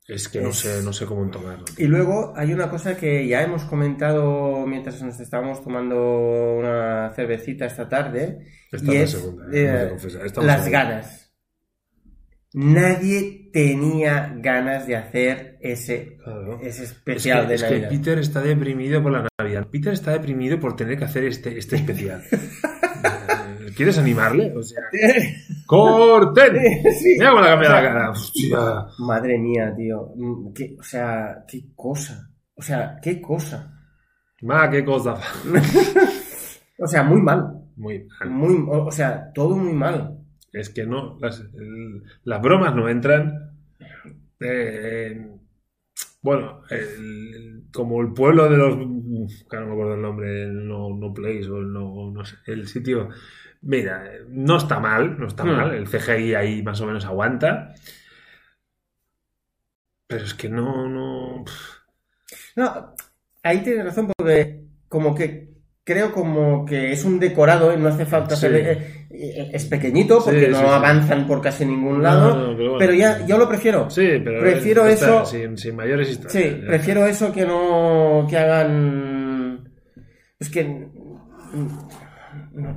[0.08, 1.66] es que no Es- sé, no sé cómo tomarlo.
[1.78, 7.66] Y luego hay una cosa que ya hemos comentado mientras nos estábamos tomando una cervecita
[7.66, 8.46] esta tarde.
[8.72, 9.86] Esta y es la es segunda, ¿eh?
[9.86, 10.26] eh, confesar.
[10.26, 11.22] Esta las ganas.
[12.58, 16.58] Nadie tenía ganas de hacer ese, Claro.
[16.62, 17.90] ese Es especial que, de es que Navidad.
[17.90, 19.68] Peter está deprimido por la Navidad.
[19.70, 22.24] Peter está deprimido por tener que hacer este, este especial.
[23.06, 24.54] Eh, ¿Quieres animarle?
[24.56, 24.82] O sea,
[25.66, 26.56] ¡corten!
[26.94, 27.16] Sí.
[27.18, 28.10] Mira cómo le ha cambiado la cara.
[28.12, 28.58] Hostia.
[29.00, 30.12] Madre mía, tío.
[30.16, 32.30] Mm, qué- o sea, qué cosa.
[32.56, 33.72] O sea, qué cosa.
[34.42, 35.16] Ma, qué cosa.
[36.78, 37.54] O sea, muy mal.
[37.78, 38.30] Muy mal.
[38.30, 40.20] Muy, o o sea, todo muy mal.
[40.52, 43.34] Es que no, las, el- las bromas no entran.
[44.42, 45.26] Eh,
[46.22, 48.76] bueno, el- como el pueblo de los.
[49.50, 52.38] Que no me acuerdo el nombre, el no, no Place o el no, no sé,
[52.46, 53.10] el sitio.
[53.62, 55.74] Mira, no está mal, no está mal.
[55.74, 57.74] El CGI ahí más o menos aguanta.
[60.08, 61.44] Pero es que no, no.
[62.56, 62.96] No,
[63.44, 65.55] ahí tienes razón porque como que
[65.86, 68.48] creo como que es un decorado y no hace falta Sí.
[68.48, 68.56] hacer...
[68.58, 72.36] eh, eh, es pequeñito porque Sí, no sí, avanzan por casi ningún lado.
[72.36, 72.78] No, no, pero bueno.
[72.80, 73.90] pero ya, yo lo prefiero.
[73.90, 74.42] Sí, pero.
[74.42, 76.44] Prefiero está eso- Sin, sin mayores historias.
[76.56, 79.70] Sí, prefiero eso que no que hagan.
[80.40, 80.64] Es que.
[80.66, 81.68] mm,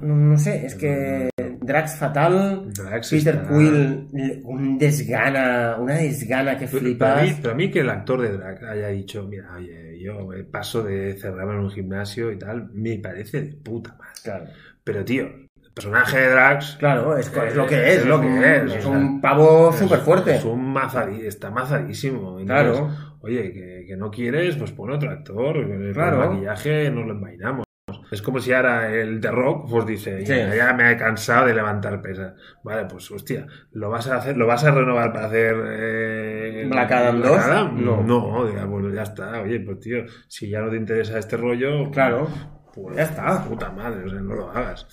[0.02, 1.28] no sé, es que.
[1.68, 2.72] Drax fatal.
[2.72, 4.08] Drax Peter está- Quill,
[4.44, 7.12] un desgana, una desgana que flipas.
[7.14, 10.44] Para mí, para mí que el actor de Drag haya dicho, mira, oye, yo eh,
[10.44, 14.12] paso de cerrarme en un gimnasio y tal, me parece de puta madre.
[14.24, 14.44] Claro,
[14.82, 18.56] Pero tío, el personaje de Drax claro es, es lo que es, Es lo que
[18.56, 18.74] es.
[18.76, 20.36] es, un pavo súper fuerte.
[20.36, 22.40] es un mazadi- está mazadísimo.
[22.40, 23.08] Entonces, Claro.
[23.20, 25.54] Oye, que, que no quieres, pues pon otro actor.
[25.68, 26.22] Con Claro.
[26.22, 27.64] el maquillaje nos lo envainamos.
[28.11, 30.32] Es como si ahora el The Rock pues dice, Sí.
[30.32, 32.34] ya, ya me he cansado de levantar pesas.
[32.64, 36.90] Vale, pues hostia, ¿lo vas a hacer, lo vas a renovar para hacer eh, Black
[36.92, 37.38] Adam 2?
[37.38, 37.84] Adam?
[37.84, 38.02] No.
[38.02, 39.40] No, diga, bueno, ya está.
[39.42, 42.28] Oye, pues tío, si ya no te interesa este rollo, Claro.
[42.74, 43.44] pues Ya está.
[43.44, 44.86] Puta madre, o sea, no lo hagas.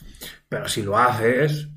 [0.49, 1.69] Pero si lo haces,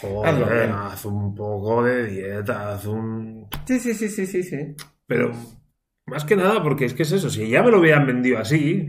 [0.00, 3.48] joder, haz un poco de dieta, haz un...
[3.66, 4.74] Sí, sí, sí, sí, sí, sí.
[5.06, 5.32] Pero
[6.06, 8.88] más que nada porque es que es eso, si ya me lo hubieran vendido así,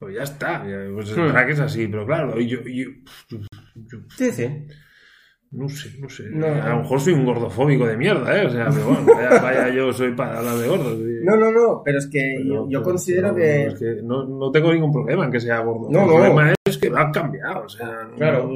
[0.00, 1.26] pues ya está, pues Hmm.
[1.28, 2.90] será que es así, pero claro, yo, yo,
[3.28, 3.38] yo-
[4.16, 4.48] Sí, sí.
[5.52, 6.46] no sé, no sé, No.
[6.46, 8.46] a lo mejor soy un gordofóbico de mierda, ¿eh?
[8.46, 10.98] O sea, pero bueno, vaya, vaya yo soy para hablar de gordos.
[11.00, 13.66] y- No, no, no, pero es que pero- yo, yo pero- considero pero que...
[13.66, 15.88] es que no, no tengo ningún problema en que sea gordo.
[15.90, 16.14] No, el no.
[16.14, 18.50] problema es que han cambiado, o sea, Claro.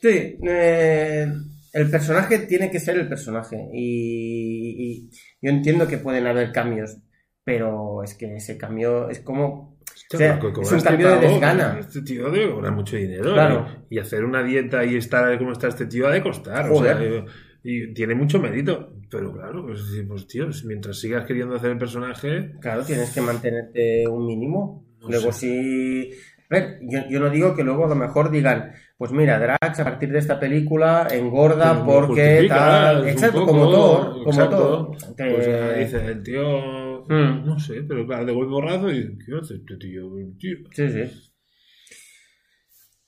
[0.00, 1.26] Sí, eh,
[1.72, 5.10] el personaje tiene que ser el personaje y, y
[5.42, 6.98] yo entiendo que pueden haber cambios,
[7.42, 9.73] pero es que ese cambio es como...
[10.14, 11.76] O sea, pero que es un cambio de desgana.
[11.80, 13.32] Este tío debe cobrar mucho dinero.
[13.32, 13.66] Claro.
[13.90, 16.70] Y, y hacer una dieta y estar como está este tío ha de costar.
[16.70, 16.96] o Joder.
[16.98, 17.24] sea,
[17.62, 18.92] y, tiene mucho mérito.
[19.10, 24.06] Pero claro, pues, pues tío, mientras sigas queriendo hacer el personaje, Claro, tienes que mantenerte
[24.08, 24.84] un mínimo.
[25.00, 26.10] No luego sí...
[26.50, 29.80] A ver, yo, yo no digo que luego a lo mejor digan, pues mira, Drax
[29.80, 33.08] a partir de esta película engorda porque tal...
[33.08, 34.48] Exacto, poco- como Thor, como.
[34.48, 34.90] Thor.
[35.16, 36.93] Que- Pues dice el tío.
[37.08, 37.44] Hmm.
[37.44, 40.18] No sé, pero claro, de golpe borrazo y ¿qué hace este tío?
[40.18, 40.56] El tío?
[40.72, 41.30] Sí, sí.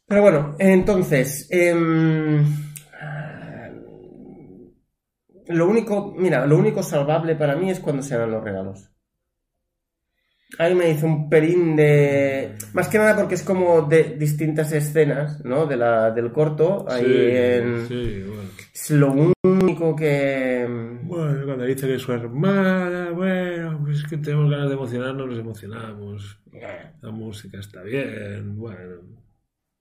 [0.07, 2.45] Pero bueno, entonces, em,
[5.49, 8.91] lo único, mira, lo único salvable para mí es cuando se dan los regalos.
[10.59, 12.55] Ahí me hizo un pelín de...
[12.73, 15.67] Más que nada porque es como de distintas escenas, ¿no?
[15.67, 16.87] De la, del corto.
[16.89, 17.89] Ahí Sí, en...
[17.89, 18.51] sí, bueno.
[18.73, 19.35] Es lo único
[19.95, 20.67] que...
[21.05, 25.39] Bueno, cuando dice que su hermana, bueno, pues es que tenemos ganas de emocionarnos, nos
[25.39, 26.41] emocionamos.
[27.03, 29.03] La música está bien, bueno.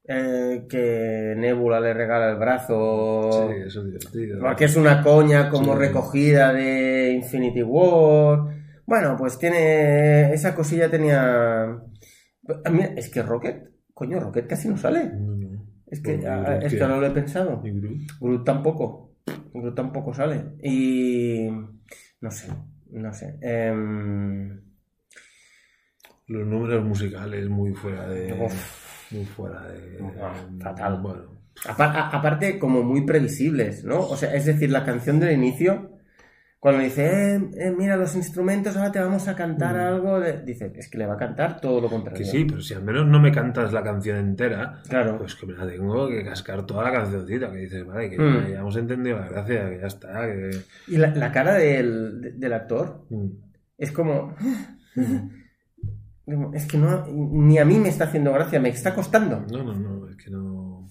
[0.07, 3.49] eh, que Nebula le regala el brazo.
[3.49, 4.39] Sí, eso es divertido.
[4.39, 5.79] Porque es una coña como Sí.
[5.79, 8.39] recogida de Infinity War.
[8.85, 10.31] Bueno, pues tiene.
[10.33, 11.79] Esa cosilla tenía.
[12.71, 13.71] Mira, es que Rocket.
[13.95, 15.05] Coño, Rocket casi no sale.
[15.05, 15.65] No, no.
[15.87, 16.77] Es que, es ¿qué?
[16.77, 17.61] que no lo he pensado.
[17.63, 17.97] ¿Y Groot?
[18.19, 19.04] Groot tampoco.
[19.53, 20.55] Groot tampoco sale.
[20.61, 21.49] Y.
[22.21, 22.47] No sé.
[22.91, 23.37] No sé.
[23.41, 24.61] Em,
[26.27, 28.33] Los números musicales muy fuera de.
[28.33, 29.11] Uf.
[29.11, 29.99] Muy fuera de.
[30.21, 31.01] Ah, fatal.
[31.01, 31.35] Bueno.
[31.67, 34.01] Aparte, como muy previsibles, ¿no?
[34.01, 35.94] O sea, es decir, la canción del inicio,
[36.59, 39.79] cuando dice, eh, eh, mira los instrumentos, ahora te vamos a cantar Mm.
[39.79, 40.41] algo, de...
[40.41, 42.17] dice, es que le va a cantar todo lo contrario.
[42.17, 45.17] Que sí, pero si al menos no me cantas la canción entera, Claro.
[45.19, 47.51] pues que me la tengo que cascar toda la cancioncita.
[47.51, 48.47] Que dices, vale, que Mm.
[48.51, 50.25] ya hemos entendido la gracia, que ya está.
[50.25, 50.51] Que...
[50.87, 53.27] Y la, la cara del, de- del actor Mm.
[53.77, 54.35] es como...
[56.25, 59.45] como, Es que no, ni a mí me está haciendo gracia, me está costando.
[59.51, 60.87] No, no, no, es que no.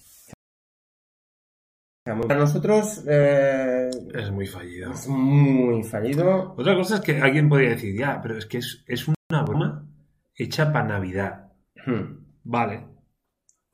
[2.04, 4.92] Para nosotros eh, Es muy fallido.
[4.92, 6.54] es muy fallido.
[6.56, 9.88] Otra cosa es que alguien podría decir, ya, pero es que es, es una broma
[10.34, 11.52] hecha para Navidad.
[11.86, 12.26] Hmm.
[12.44, 12.74] Vale.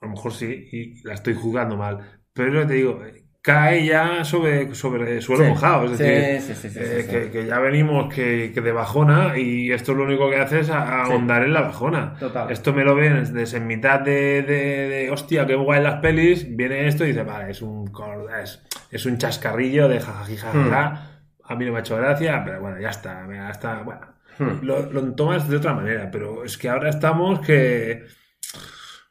[0.01, 2.21] A lo mejor sí, y la estoy jugando mal.
[2.33, 3.01] Pero te digo,
[3.43, 5.49] cae ya sobre, sobre suelo Sí.
[5.51, 5.85] mojado.
[5.87, 7.07] Es decir, sí, sí, sí, eh.
[7.11, 10.69] Que, que ya venimos que, que de bajona y esto lo único que hace es
[10.71, 12.15] ahondar en la bajona.
[12.19, 12.51] Total.
[12.51, 16.47] Esto me lo ven desde en mitad de, de, de, hostia, qué guay las pelis.
[16.55, 17.91] Viene esto y dice, vale, es un,
[18.43, 21.07] es, es un chascarrillo de jajaji, jajaja.
[21.45, 23.27] A mí no me ha hecho gracia, pero bueno, ya está.
[23.33, 24.01] Ya está bueno,
[24.39, 24.65] Hmm.
[24.65, 28.05] lo, lo tomas de otra manera, pero es que ahora estamos que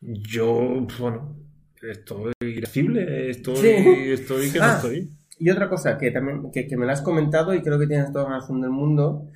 [0.02, 1.36] yo, bueno,
[1.82, 4.12] estoy irascible, estoy, Sí.
[4.12, 4.74] estoy que no Ah.
[4.76, 5.10] estoy.
[5.42, 8.12] Y otra cosa que también que, que me la has comentado y creo que tienes
[8.12, 9.28] toda la razón del mundo.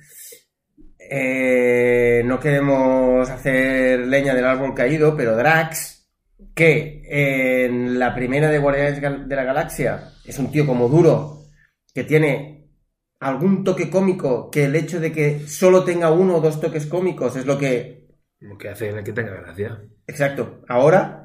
[0.98, 6.08] eh, no queremos hacer leña del árbol caído, pero Drax,
[6.54, 11.42] que en la primera de Guardianes de la Galaxia es un tío como duro,
[11.92, 12.70] que tiene
[13.20, 17.36] algún toque cómico, que el hecho de que solo tenga uno o dos toques cómicos
[17.36, 18.08] es lo que...
[18.40, 19.82] Lo que hace que tenga gracia.
[20.06, 21.23] Exacto, ahora...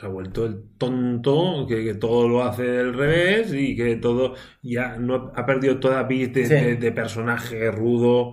[0.00, 4.34] Se ha vuelto el tonto que, que todo lo hace del revés y que todo
[4.62, 6.54] ya no ha perdido toda vis de, Sí.
[6.54, 8.32] de- de personaje rudo,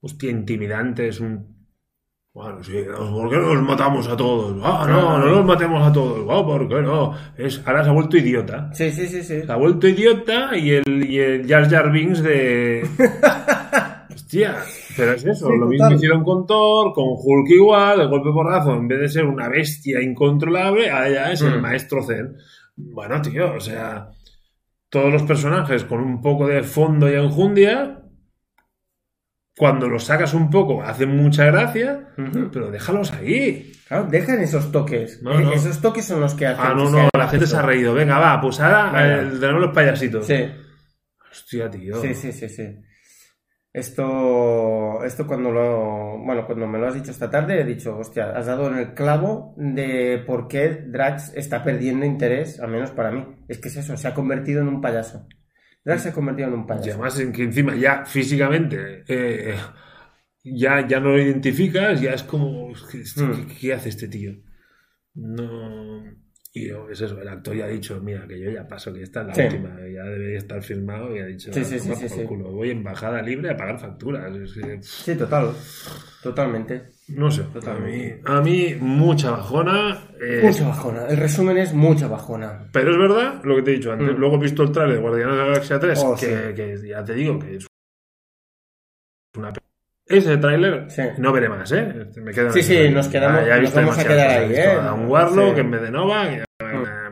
[0.00, 1.08] hostia, intimidante.
[1.08, 1.58] Es un.
[2.32, 4.56] Bueno, sí, ¿por qué no los matamos a todos?
[4.62, 6.20] Ah, no, no los matemos a todos.
[6.30, 7.12] Ah, ¿por qué no?
[7.36, 8.70] Es, ahora se ha vuelto idiota.
[8.72, 9.42] Sí, sí, sí, sí.
[9.42, 12.86] Se ha vuelto idiota y el, y el Jar Jar Binks de.
[14.28, 14.56] Hostia,
[14.94, 15.48] pero es eso.
[15.48, 15.96] Sí, lo mismo total.
[15.96, 20.02] hicieron con Thor, con Hulk igual, el golpe porrazo, en vez de ser una bestia
[20.02, 21.62] incontrolable, ahora ya es el Mm.
[21.62, 22.36] maestro Zen.
[22.76, 24.10] Bueno, tío, o sea.
[24.90, 28.02] Todos los personajes con un poco de fondo y enjundia.
[29.56, 32.08] Cuando los sacas un poco, hacen mucha gracia,
[32.52, 33.72] pero déjalos ahí.
[33.88, 35.20] Claro, dejan esos toques.
[35.22, 35.52] No, no.
[35.52, 36.64] Esos toques son los que hacen.
[36.64, 37.92] Ah, no, que no, la gente se ha reído.
[37.94, 38.92] Venga, va, pues ahora
[39.40, 40.26] tenemos los payasitos.
[40.26, 40.44] Sí.
[41.30, 42.00] Hostia, tío.
[42.00, 42.62] Sí, sí, sí, sí.
[43.72, 48.30] Esto, esto cuando lo, bueno, cuando me lo has dicho esta tarde, he dicho, hostia,
[48.30, 53.10] has dado en el clavo de por qué Drax está perdiendo interés, al menos para
[53.12, 53.24] mí.
[53.46, 55.26] Es que es eso, se ha convertido en un payaso.
[55.84, 56.90] Drax se ha convertido en un Y payaso.
[56.92, 59.54] además en que encima ya físicamente eh,
[60.44, 63.46] ya, ya no lo identificas, ya es como, ¿qué, Hmm.
[63.48, 64.32] qué- qué hace este tío?
[65.14, 66.02] No...
[66.66, 69.20] Y es eso, el actor ya ha dicho, mira, que yo ya paso, que esta
[69.22, 69.42] es la Sí.
[69.42, 72.18] última, ya debería estar firmado y ha dicho, Sí, "Ah, sí, sí, toma sí, por
[72.18, 72.24] sí.
[72.24, 74.32] culo, voy en bajada libre a pagar facturas.
[74.82, 75.52] Sí, total.
[76.22, 76.82] Totalmente.
[77.08, 78.20] no sé, a mí, Totalmente.
[78.26, 80.08] a mí mucha bajona.
[80.20, 81.06] eh, Mucha bajona.
[81.06, 82.68] El resumen es mucha bajona.
[82.72, 84.08] Pero es verdad lo que te he dicho antes.
[84.14, 84.18] Mm.
[84.18, 87.14] Luego he visto el trailer de Guardianes de la Galaxia 3, Oh, que, ya te
[87.14, 87.66] digo que es
[89.36, 89.52] una...
[90.06, 91.02] Ese tráiler Sí.
[91.18, 92.06] no veré más, ¿eh?
[92.16, 94.72] Me quedo Sí, sí, nos quedamos- ya he nos vamos a quedar ahí, ¿eh?
[94.72, 95.60] a un Warlock Sí.
[95.60, 96.44] en vez de Nova, que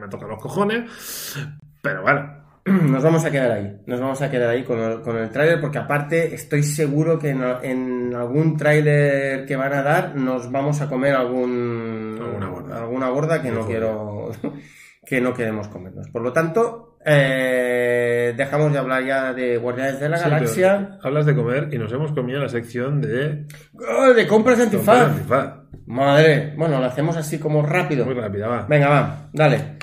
[0.07, 1.37] me, toca los cojones.
[1.83, 3.77] Pero bueno, Nos vamos a quedar ahí.
[3.87, 7.31] Nos vamos a quedar ahí con el, con el tráiler porque aparte estoy seguro que
[7.31, 12.79] en, en algún tráiler que van a dar nos vamos a comer algún Alguna gorda.
[12.79, 14.33] alguna gorda que no quiero
[15.07, 16.09] que no queremos comernos.
[16.11, 20.99] Por lo tanto, eh, dejamos de hablar ya de Guardianes de la sí, Galaxia.
[21.05, 23.47] hablas de comer y nos hemos comido la sección de...
[23.75, 25.11] ¡Oh, de compras antifaz.
[25.11, 25.55] Antifaz.
[25.87, 28.05] Madre, bueno, lo hacemos así como rápido.
[28.05, 28.67] Muy rápida, va.
[28.69, 29.77] Venga, va, dale.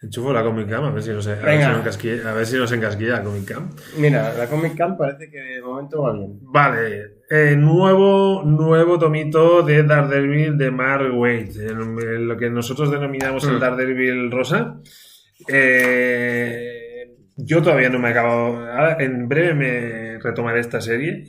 [0.00, 1.60] Enchufo la Comic Cam a ver si nos, a ver Venga.
[1.64, 3.70] si nos encasquilla, a ver si nos encasquilla la Comic Cam.
[3.98, 6.38] Mira, la Comic Con parece que de momento va bien.
[6.42, 13.56] Vale, eh, nuevo, nuevo tomito de Daredevil de Mark Waid, lo que nosotros denominamos el
[13.56, 13.60] Mm.
[13.60, 14.80] Daredevil rosa.
[15.48, 18.56] Eh, Yo todavía no me he acabado.
[18.56, 21.24] ahora, en breve me retomaré esta serie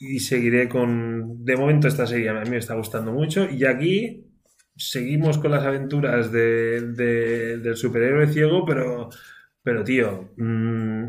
[0.00, 1.44] y seguiré con.
[1.44, 3.48] De momento, esta serie a mí me está gustando mucho.
[3.48, 4.26] Y aquí
[4.76, 9.08] seguimos con las aventuras de- de- del superhéroe ciego, pero,
[9.62, 11.04] pero tío, mm,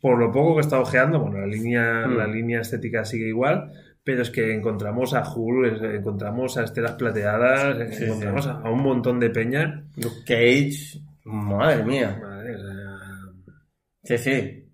[0.00, 2.16] por lo poco que he estado ojeando, bueno, la línea, Mm.
[2.16, 3.70] la línea estética sigue igual.
[4.04, 8.50] Pero es que encontramos a Hulk, encontramos a Estelas Plateadas, Sí, encontramos sí.
[8.50, 9.84] A, un montón de peña.
[9.96, 12.18] Luke Cage, madre mía.
[12.22, 12.56] Madre,
[14.02, 14.64] Sí, sí.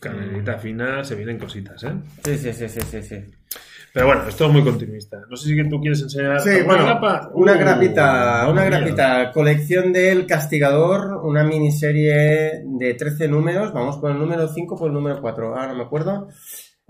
[0.00, 1.92] Canelita fina, se vienen cositas, ¿eh?
[2.24, 3.16] Sí, sí, sí, sí, sí, sí.
[3.92, 5.18] Pero bueno, esto es muy continuista.
[5.28, 7.30] No sé si tú quieres enseñar Sí, bueno, grapa.
[7.34, 9.32] una Uh, grapita, una grapita.
[9.32, 13.72] Colección del Castigador, una miniserie de 13 números.
[13.72, 15.54] Vamos por el número 5 por el número 4.
[15.56, 16.28] Ah, no me acuerdo.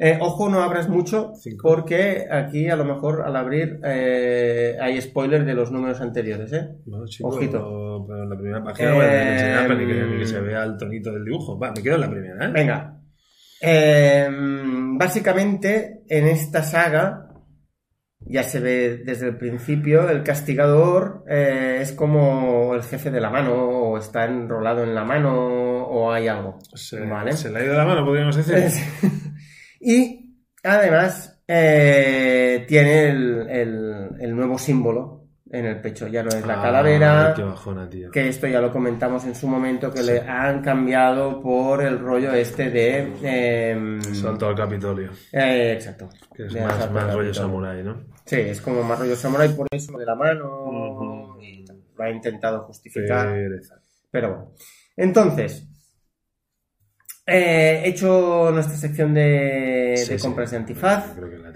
[0.02, 1.68] Eh, ojo, no abras mucho, Cinco.
[1.68, 6.68] porque aquí a lo mejor al abrir eh, hay spoiler de los números anteriores, ¿eh?
[6.86, 8.06] No, chico, Ojito.
[8.08, 10.78] Pero en la primera página no voy a enseñar para que, que se vea el
[10.78, 11.58] tonito del dibujo.
[11.58, 12.50] Va, me quedo en la primera, ¿eh?
[12.50, 12.96] Venga.
[13.60, 14.26] Eh,
[15.00, 17.26] básicamente, en esta saga,
[18.20, 23.30] ya se ve desde el principio, el castigador eh, es como el jefe de la
[23.30, 25.32] mano, o está enrolado en la mano,
[25.86, 26.58] o hay algo.
[26.74, 27.32] Se, Vale.
[27.32, 28.54] se le ha ido la mano, podríamos decir.
[29.80, 35.19] y además eh, tiene el, el- el nuevo símbolo
[35.52, 37.32] en el pecho, ya no es la Ah, calavera.
[37.34, 38.10] Qué bajona, tío.
[38.12, 40.06] que esto ya lo comentamos en su momento, que Sí.
[40.12, 43.12] le han cambiado por el rollo este de...
[43.22, 45.10] em, Salto al Capitolio.
[45.32, 46.08] eh, exacto.
[46.34, 48.04] Que es De más, más rollo samurai, ¿no?
[48.24, 51.64] Sí, es como más rollo samurai, por eso de la mano y
[51.96, 53.28] lo ha intentado justificar.
[53.28, 53.74] Pereza.
[54.10, 54.52] Pero bueno.
[54.96, 55.66] Entonces,
[57.26, 60.24] eh, he hecho nuestra sección de, Sí, de sí.
[60.24, 61.12] compras de antifaz.
[61.16, 61.52] Creo que la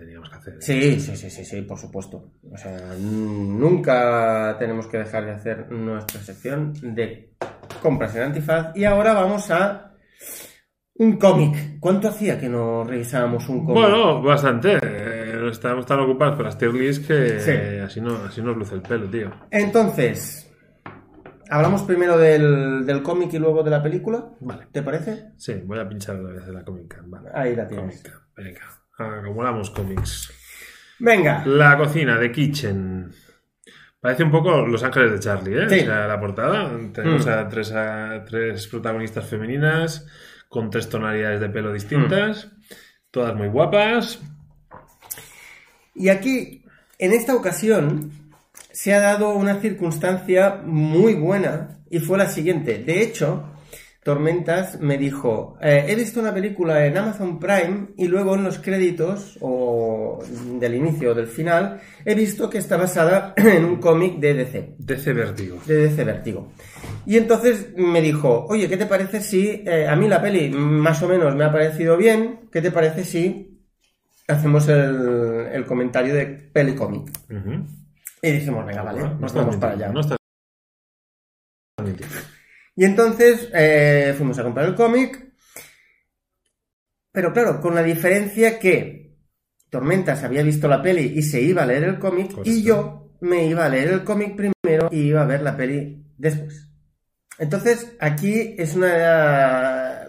[0.51, 0.63] hacer.
[0.63, 2.33] Sí, sí, sí, sí, sí, por supuesto.
[2.51, 7.35] O sea, nunca tenemos que dejar de hacer nuestra sección de
[7.83, 8.77] compras en antifaz.
[8.77, 9.93] Y ahora vamos a
[10.97, 11.79] un cómic.
[11.81, 13.83] ¿Cuánto hacía que no revisábamos un cómic?
[13.83, 14.79] Bueno, bastante.
[14.83, 17.51] Eh, estamos tan ocupados con las tier lists que Sí.
[17.51, 19.31] eh, así, no, así nos luce el pelo, tío.
[19.51, 20.51] Entonces,
[21.51, 24.31] hablamos primero del, del cómic y luego de la película.
[24.41, 24.69] Vale.
[24.73, 25.33] ¿Te parece?
[25.37, 27.11] Sí, voy a pinchar otra vez de la Comic Con.
[27.11, 27.29] Vale.
[27.35, 28.03] Ahí la tienes.
[28.37, 28.61] Venga.
[28.99, 30.33] Acumulamos cómics.
[30.99, 31.43] Venga.
[31.47, 33.13] La cocina de Kitchen.
[34.01, 35.69] Parece un poco Los Ángeles de Charlie, ¿eh?
[35.69, 35.81] Sí.
[35.81, 36.71] O sea, la portada.
[36.93, 37.29] Tenemos Mm.
[37.31, 40.07] a, tres, a tres protagonistas femeninas
[40.49, 42.47] con tres tonalidades de pelo distintas.
[42.47, 42.51] Mm.
[43.11, 44.21] Todas muy guapas.
[45.95, 46.65] Y aquí,
[46.99, 48.11] en esta ocasión,
[48.73, 52.79] se ha dado una circunstancia muy buena y fue la siguiente.
[52.79, 53.54] De hecho,
[54.05, 58.59] Tormentas me dijo, eh, he visto una película en Amazon Prime y luego en los
[58.59, 60.23] créditos o
[60.61, 64.75] del inicio o del final he visto que está basada en un cómic de DC.
[64.79, 65.59] DC Vértigo.
[65.67, 66.53] de DC Vértigo.
[67.07, 71.03] Y entonces me dijo, oye, ¿qué te parece si eh, a mí la peli más
[71.03, 72.49] o menos me ha parecido bien?
[72.53, 73.59] ¿Qué te parece si
[74.29, 77.11] hacemos el, el comentario de peli cómic?
[78.21, 79.89] Y dijimos, venga, vale, No nos vamos para allá.
[79.89, 80.03] No
[81.83, 82.17] mintiendo.
[82.77, 85.33] Y entonces eh, fuimos a comprar el cómic.
[87.12, 89.14] Pero claro, con la diferencia que
[89.70, 92.51] Tormentas había visto la peli y se iba a leer el cómic, Correcto.
[92.51, 96.05] y yo me iba a leer el cómic primero y iba a ver la peli
[96.18, 96.68] después.
[97.39, 100.03] Entonces, aquí es una...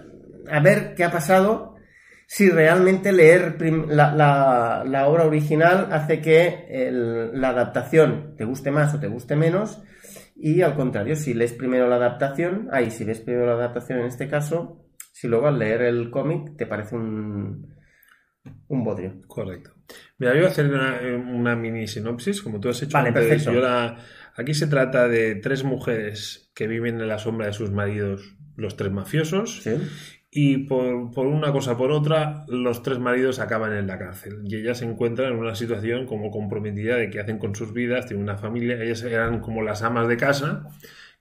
[0.51, 1.75] A ver qué ha pasado
[2.27, 3.55] si realmente leer
[3.87, 9.07] la, la- la obra original hace que el- la adaptación te guste más o te
[9.07, 9.81] guste menos.
[10.35, 14.05] Y al contrario, si lees primero la adaptación, ahí si ves primero la adaptación en
[14.05, 17.73] este caso, si luego al leer el cómic te parece un,
[18.67, 19.21] un bodrio.
[19.27, 19.71] Correcto.
[20.17, 20.99] Mira, yo voy a hacer una,
[21.31, 23.27] una mini sinopsis, como tú has hecho Vale, antes.
[23.27, 23.53] perfecto.
[23.53, 23.97] Yo la-
[24.37, 28.75] Aquí se trata de tres mujeres que viven en la sombra de sus maridos, los
[28.75, 29.71] tres mafiosos, ¿Sí?
[30.37, 34.41] Y por, por una cosa por otra, los tres maridos acaban en la cárcel.
[34.43, 38.07] Y ellas se encuentran en una situación como comprometida de qué hacen con sus vidas,
[38.07, 40.67] tienen una familia, ellas eran como las amas de casa,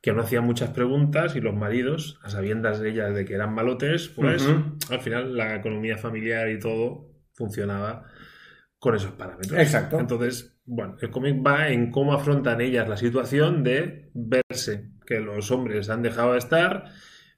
[0.03, 3.55] que no hacían muchas preguntas, y los maridos, a sabiendas de ellas de que eran
[3.55, 4.45] malotes, pues
[4.91, 8.07] al final la economía familiar y todo funcionaba
[8.81, 9.61] con esos parámetros.
[9.61, 10.01] Exacto.
[10.01, 15.53] Entonces, bueno, el cómic va en cómo afrontan ellas la situación de verse que los
[15.53, 16.87] hombres han dejado de estar,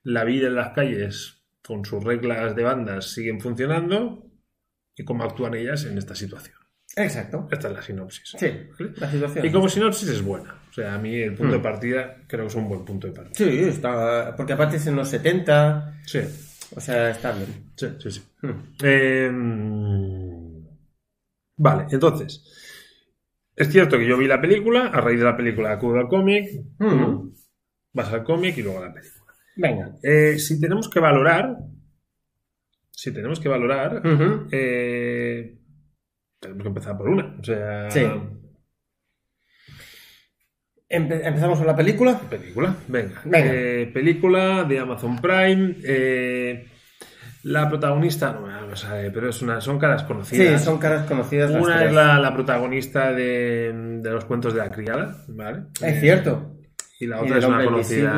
[0.03, 1.36] la vida en las calles
[1.66, 4.30] con sus reglas de bandas siguen funcionando
[4.96, 6.56] y cómo actúan ellas en esta situación.
[6.96, 7.48] Exacto.
[7.50, 8.34] Esta es la sinopsis.
[8.38, 8.46] Sí,
[8.78, 8.92] ¿vale?
[8.96, 9.44] la situación.
[9.46, 10.54] Y como sinopsis es buena.
[10.70, 11.56] O sea, a mí el punto Mm.
[11.56, 13.34] de partida creo que es un buen punto de partida.
[13.50, 14.34] Sí, está...
[14.36, 16.20] Porque aparte es en los 70, Sí,
[16.74, 17.72] o sea, está bien.
[17.76, 18.10] sí, sí.
[18.10, 18.22] sí.
[18.40, 18.74] Hmm.
[18.82, 19.30] Eh,
[21.58, 22.44] vale, entonces.
[23.54, 26.48] Es cierto que yo vi la película, a raíz de la película acudo al cómic,
[26.78, 27.30] Mm.
[27.94, 29.15] vas al cómic y luego a la película.
[29.57, 29.96] Venga.
[30.02, 31.57] Eh, si tenemos que valorar,
[32.90, 34.02] si tenemos que valorar,
[34.52, 35.59] eh,
[36.40, 37.36] tenemos que empezar por una.
[37.40, 38.02] O sea, Sí.
[40.88, 42.18] Empe- ¿Empezamos con la película?
[42.30, 42.76] película.
[42.86, 43.20] Venga.
[43.24, 43.50] Venga.
[43.52, 45.76] Eh, película de Amazon Prime.
[45.84, 46.68] eh,
[47.42, 50.64] la protagonista, no me no sabe, pero es una, son caras Sí, conocidas.
[50.64, 51.88] son caras conocidas las Una tres.
[51.90, 55.62] es la, la protagonista de, de los cuentos de la criada, ¿vale?
[55.80, 56.57] Es cierto.
[56.98, 58.14] Y la otra es una conocida.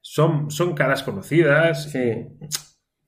[0.00, 1.90] Son, son caras conocidas.
[1.90, 2.26] Sí.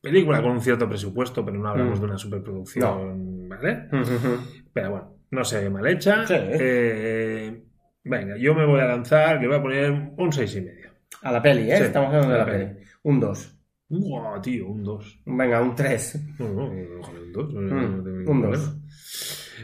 [0.01, 2.03] Película con un cierto presupuesto, pero no hablamos Mm.
[2.03, 3.89] de una superproducción, ¿vale?
[3.93, 4.39] Ujú, ujú.
[4.73, 6.27] Pero bueno, no se ve mal hecha.
[6.27, 6.35] Sí.
[6.37, 7.65] Eh,
[8.05, 10.91] venga, yo me voy a lanzar, le voy a poner un seis y medio.
[11.23, 11.77] A la peli, ¿eh?
[11.79, 12.85] Sí, Estamos hablando de la la peli.
[13.05, 13.51] Un 2.
[13.89, 15.21] Wow, tío, un 2.
[15.25, 16.21] Venga, un 3.
[16.39, 17.55] No, no, ojalá un 2.
[17.55, 18.77] Mm, un dos.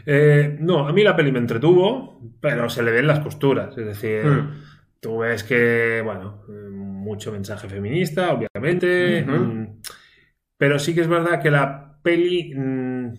[0.05, 3.77] Eh, no, a mí la peli me entretuvo, pero se le ven las costuras.
[3.77, 4.53] Es decir, Mm.
[5.01, 9.25] Tú ves que, bueno, mucho mensaje feminista, obviamente.
[9.25, 9.81] Mm,
[10.57, 13.13] pero sí que es verdad que la peli mm,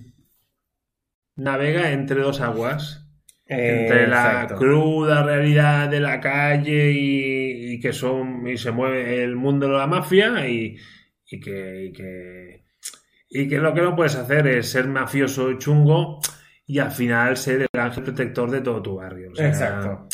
[1.37, 2.99] navega entre dos aguas.
[3.47, 9.37] entre la cruda realidad de la calle y, y que son y se mueve el
[9.37, 10.77] mundo de la mafia y,
[11.27, 12.65] y que, y que
[13.31, 16.21] y que lo que no puedes hacer es ser mafioso chungo
[16.67, 19.33] y al final ser el ángel protector de todo tu barrio.
[19.33, 20.09] O sea, Exacto.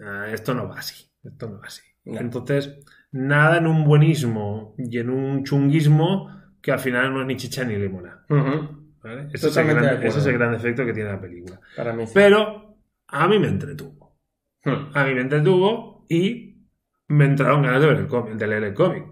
[0.00, 1.05] ah, esto no va así.
[1.26, 1.82] Esto no va así.
[2.04, 2.78] Entonces,
[3.12, 6.30] nada en un buenismo y en un chunguismo
[6.62, 8.24] que al final no es ni chicha ni limona.
[9.32, 11.60] Ese, es el gran, ese es el gran efecto que tiene la película.
[11.76, 12.12] Para mí sí.
[12.14, 12.76] Pero
[13.08, 14.18] a mí me entretuvo.
[14.64, 16.56] A mí me entretuvo y
[17.08, 19.04] me entraron ganas de ver el cómic, de leer el cómic.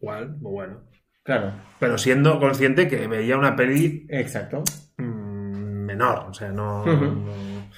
[0.00, 0.80] Igual, muy bueno.
[1.22, 1.52] Claro.
[1.78, 4.64] Pero siendo consciente que veía una peli Exacto.
[4.96, 5.02] mm,
[5.84, 6.26] menor.
[6.30, 7.68] O sea, no, no-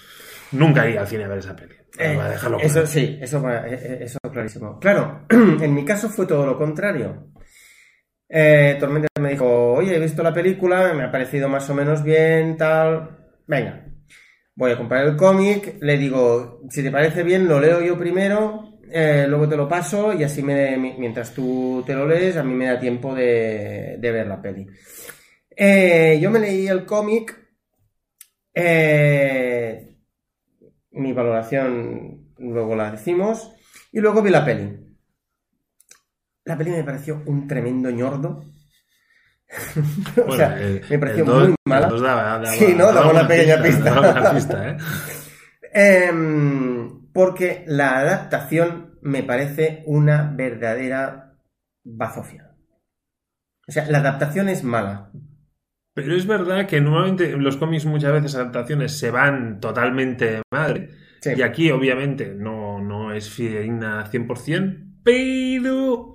[0.53, 1.75] Nunca iría al cine a ver esa peli.
[1.99, 2.15] Eh,
[2.61, 2.87] eso claro.
[2.87, 4.79] sí, eso, eh, eh, eso clarísimo.
[4.81, 7.29] Claro, en mi caso fue todo lo contrario.
[8.29, 12.03] Eh, Tormenta me dijo, oye, he visto la película, me ha parecido más o menos
[12.03, 13.19] bien, tal.
[13.47, 13.87] Venga,
[14.55, 18.79] voy a comprar el cómic, le digo, si te parece bien, lo leo yo primero,
[18.91, 22.43] eh, luego te lo paso y así me, mi- mientras tú te lo lees, a
[22.45, 24.67] mí me da tiempo de, de ver la peli.
[25.57, 27.39] Eh, yo me leí el cómic.
[28.55, 29.92] eh,
[30.93, 33.53] mi valoración luego la decimos.
[33.93, 34.79] Y luego vi la peli.
[36.45, 38.45] La peli me pareció un tremendo ñordo.
[40.17, 41.89] o Bueno, sea, el- me pareció dos- muy mala.
[41.89, 42.93] daba- daba- Sí, ¿no?
[42.93, 43.85] Daba una pequeña pista.
[43.95, 44.77] daba una pista, ¿eh?
[45.75, 51.39] Em, porque la adaptación me parece una verdadera
[51.85, 52.55] bazofia.
[53.67, 55.11] O sea, la adaptación es mala.
[55.95, 60.43] Pero es verdad que normalmente en los cómics muchas veces adaptaciones se van totalmente de
[60.51, 60.89] madre.
[61.21, 61.31] Sí.
[61.37, 66.15] Y aquí, obviamente, no, no es fidedigna 100%, pero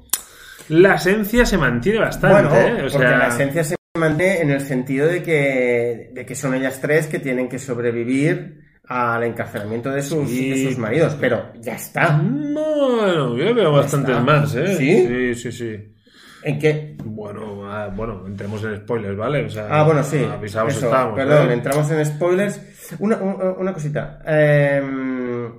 [0.69, 2.41] la esencia se mantiene bastante.
[2.49, 2.73] Bueno, ¿eh?
[2.73, 6.53] O porque sea, la esencia se mantiene en el sentido de que, de que son
[6.55, 10.49] ellas tres que tienen que sobrevivir al encarcelamiento de sus, Sí.
[10.49, 11.15] de sus maridos.
[11.19, 12.19] Pero ya está.
[12.21, 14.23] Bueno, yo veo bastantes está.
[14.23, 14.75] más, ¿eh?
[14.75, 15.07] ¿Sí?
[15.07, 15.93] Sí, sí, sí.
[16.43, 16.95] ¿En qué?
[17.03, 19.45] Bueno, ah, bueno, entremos en spoilers, ¿vale?
[19.45, 20.23] O sea, Ah, bueno, sí.
[20.23, 21.15] Avisados Eso, estamos.
[21.15, 21.53] Perdón, ¿eh?
[21.53, 22.61] entramos en spoilers.
[22.99, 24.19] Una, un- una cosita.
[24.25, 25.51] Em,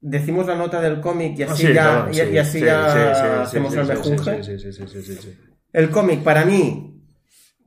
[0.00, 4.44] decimos la nota del cómic y así sí, ya, hacemos el mejunje.
[4.44, 5.38] Sí, sí, sí.
[5.72, 7.02] El cómic, para mí,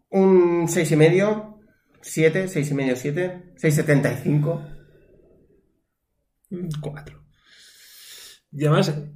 [0.09, 1.57] un 6,5,
[2.01, 4.61] 7, 6,5, 7, 6,75.
[6.81, 7.23] Cuatro.
[8.51, 9.11] Y además, eh,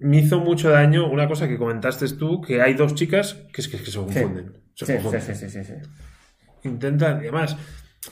[0.00, 3.68] me hizo mucho daño una cosa que comentaste tú, que hay dos chicas que es
[3.68, 4.52] que, que se confunden.
[4.74, 5.22] Se Sí, sí, confunden.
[5.22, 5.74] sí, sí, sí, sí.
[6.64, 7.56] Intentan, y además,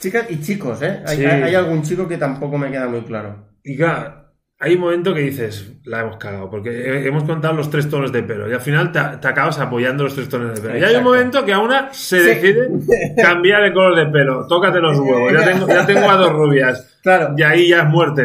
[0.01, 1.01] Chicas y chicos, ¿eh?
[1.07, 3.49] Hay- hay algún chico que tampoco me queda muy claro.
[3.65, 4.18] y claro,
[4.61, 8.11] hay un momento que dices, la hemos cagado, porque he- hemos contado los tres tonos
[8.13, 10.75] de pelo y al final te, te acabas apoyando los tres tonos de pelo.
[10.75, 11.09] Y hay un Exacto.
[11.11, 12.27] momento que a una se Sí.
[12.27, 12.69] decide
[13.17, 14.47] cambiar el color de pelo.
[14.49, 16.97] Tócate los huevos, ya tengo, ya tengo a dos rubias.
[17.03, 17.35] Claro.
[17.39, 18.23] Y ahí ya es muerte.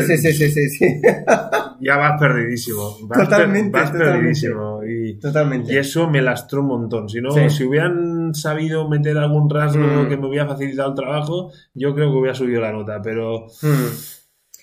[0.00, 0.86] es Sí, sí, sí, sí, sí.
[1.80, 2.96] Ya vas perdidísimo.
[3.06, 4.18] Vas, per- Totalmente, vas totalmente.
[4.18, 4.80] perdidísimo.
[4.84, 5.72] Y, Totalmente.
[5.72, 7.08] y eso me lastró un montón.
[7.08, 7.48] Si no, Sí.
[7.50, 10.08] si hubieran sabido meter algún rasgo Mm.
[10.08, 13.00] que me hubiera facilitado el trabajo, yo creo que hubiera subido la nota.
[13.00, 13.86] Pero Hmm.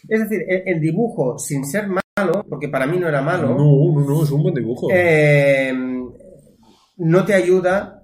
[0.07, 3.57] Es decir, el, el dibujo, sin ser malo, porque para mí no era malo, no,
[4.01, 4.87] no, no, es un buen dibujo.
[4.91, 5.73] eh,
[6.97, 8.03] no te ayuda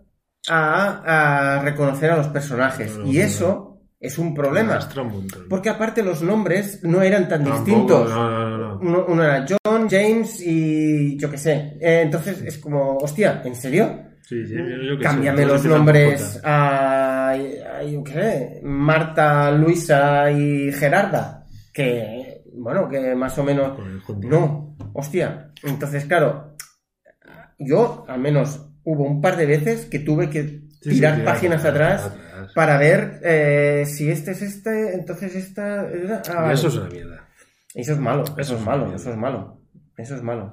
[0.50, 2.98] a, a reconocer a los personajes.
[2.98, 4.80] No, no, y eso es un problema.
[4.98, 5.28] un.
[5.50, 8.10] Porque aparte los nombres no eran tan Tampoco, distintos.
[8.10, 8.58] No, no, no.
[8.58, 8.80] no.
[8.82, 11.78] Uno, uno era John, James y yo qué sé.
[11.80, 14.08] Eh, entonces es como, hostia, ¿en serio?
[14.24, 20.72] Sí, sí, yo- sé, Cámbiame los nombres a, a, yo qué sé, Marta, Luisa y
[20.72, 21.41] Gerarda.
[21.74, 23.80] Que, bueno, que más o menos...
[24.06, 24.20] J.
[24.28, 26.56] No, Hostia, entonces, claro,
[27.58, 32.06] yo al menos hubo un par de veces que tuve que Sí, tirar páginas atrás
[32.08, 32.52] atrás.
[32.56, 35.82] para ver eh, si este es este, entonces esta...
[35.82, 36.54] ah, vale.
[36.56, 37.28] eso es una mierda.
[37.76, 38.96] Eso es malo, eso, Eso es es malo, mierda.
[38.96, 39.62] eso es malo,
[39.98, 40.52] eso es malo.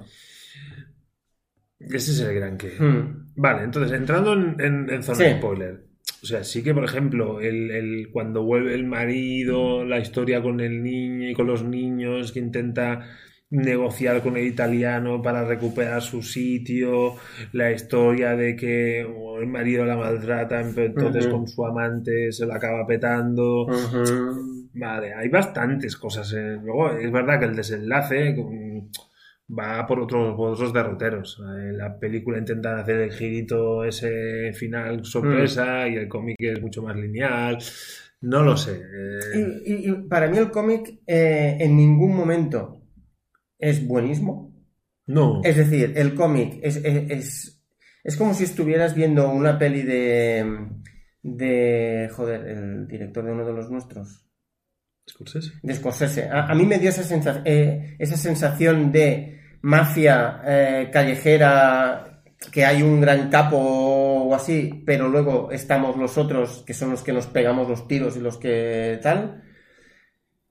[1.79, 2.69] Ese es el gran que.
[2.79, 3.27] Hmm.
[3.35, 5.31] Vale, entonces, entrando en, en- en zona Sí.
[5.37, 5.85] spoiler.
[6.21, 10.59] O sea, sí que, por ejemplo, el, el- cuando vuelve el marido, la historia con
[10.59, 13.07] el niño y con los niños, que intenta
[13.51, 17.15] negociar con el italiano para recuperar su sitio,
[17.53, 22.45] la historia de que oh, el marido la maltrata, pero entonces con su amante se
[22.45, 23.67] la acaba petando.
[24.73, 26.31] Vale, hay bastantes cosas.
[26.33, 28.35] Luego, es verdad que el desenlace
[29.57, 31.41] va por otros, por otros derroteros.
[31.57, 36.83] En la película intentan hacer el girito ese final sorpresa y el cómic es mucho
[36.83, 37.57] más lineal.
[38.21, 38.73] No lo sé.
[38.81, 42.81] eh, Y, y- y para mí el cómic eh, en ningún momento
[43.57, 44.53] es buenismo.
[45.07, 45.41] no.
[45.43, 47.63] Es decir, el cómic es, es, es,
[48.03, 50.67] es como si estuvieras viendo una peli de,
[51.23, 52.09] de...
[52.13, 54.28] Joder, el director de uno de los nuestros.
[55.09, 55.51] Scorsese.
[55.61, 56.29] de Scorsese.
[56.29, 62.65] A, a mí me dio esa, sensa- eh, esa sensación de mafia eh, callejera, que
[62.65, 67.11] hay un gran capo o así, pero luego estamos los otros, que son los que
[67.13, 69.43] nos pegamos los tiros y los que tal.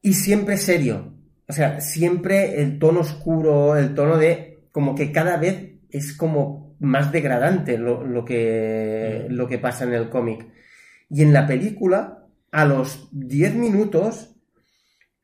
[0.03, 1.15] Y siempre serio.
[1.49, 4.69] O sea, siempre el tono oscuro, el tono de...
[4.73, 9.33] como que cada vez es como más degradante lo, lo que, Mm.
[9.33, 10.47] lo que pasa en el cómic.
[11.11, 14.37] Y en la película, a los 10 minutos,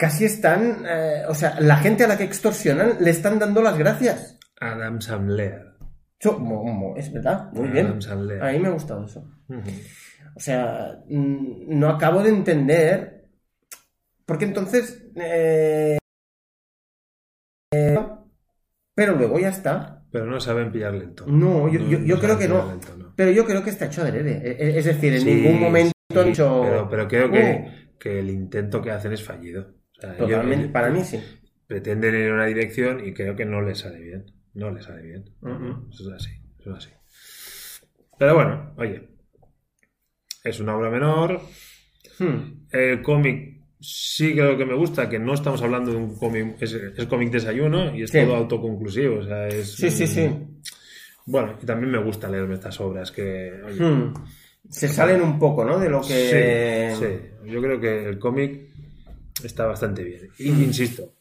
[0.04, 3.78] casi están, eh, o sea, la gente a la que extorsionan le están dando las
[3.78, 4.38] gracias.
[4.60, 5.62] Adam Sandler.
[6.20, 7.86] Yo- mo- mo- es verdad, muy bien.
[7.86, 8.42] Adam Sandler.
[8.42, 9.24] A mí me ha gustado eso.
[10.36, 13.28] O sea, no acabo de entender.
[14.26, 15.02] Porque entonces.
[15.16, 15.96] eh,
[17.72, 17.98] eh,
[18.94, 20.02] pero luego ya está.
[20.12, 21.32] Pero no saben pillarle el tono.
[21.32, 22.78] No, yo- yo- yo creo que no.
[23.16, 24.32] Pero yo creo que está hecho adrede.
[24.44, 26.34] E- e- Es decir, en Sí, ningún momento sí, han.
[26.62, 27.98] Pero, pero creo que, "Uh".
[27.98, 29.72] que el intento que hacen es fallido.
[29.98, 31.20] O sea, yo- Totalmente, para mí sí.
[31.66, 34.24] pretenden ir en una dirección y creo que no les sale bien.
[34.54, 35.24] No les sale bien.
[35.92, 36.30] Eso es así.
[36.60, 36.90] Eso es así.
[38.18, 39.08] Pero bueno, oye.
[40.44, 41.40] Es una obra menor.
[42.18, 42.66] Hmm.
[42.70, 46.72] El cómic sí creo que me gusta, que no estamos hablando de un cómic, es,
[46.74, 48.20] es cómic desayuno y es Sí.
[48.20, 49.20] todo autoconclusivo.
[49.20, 50.30] O sea, es, Sí, sí, sí.
[51.26, 53.52] Bueno, y también me gusta leerme estas obras que...
[53.64, 54.14] oye, Hmm.
[54.68, 55.78] Se salen un poco, ¿no?
[55.78, 56.94] De lo que.
[56.98, 57.50] Sí, sí.
[57.50, 58.73] Yo creo que el cómic
[59.46, 60.28] está bastante bien.
[60.38, 60.62] Y Mm.
[60.62, 61.12] insisto,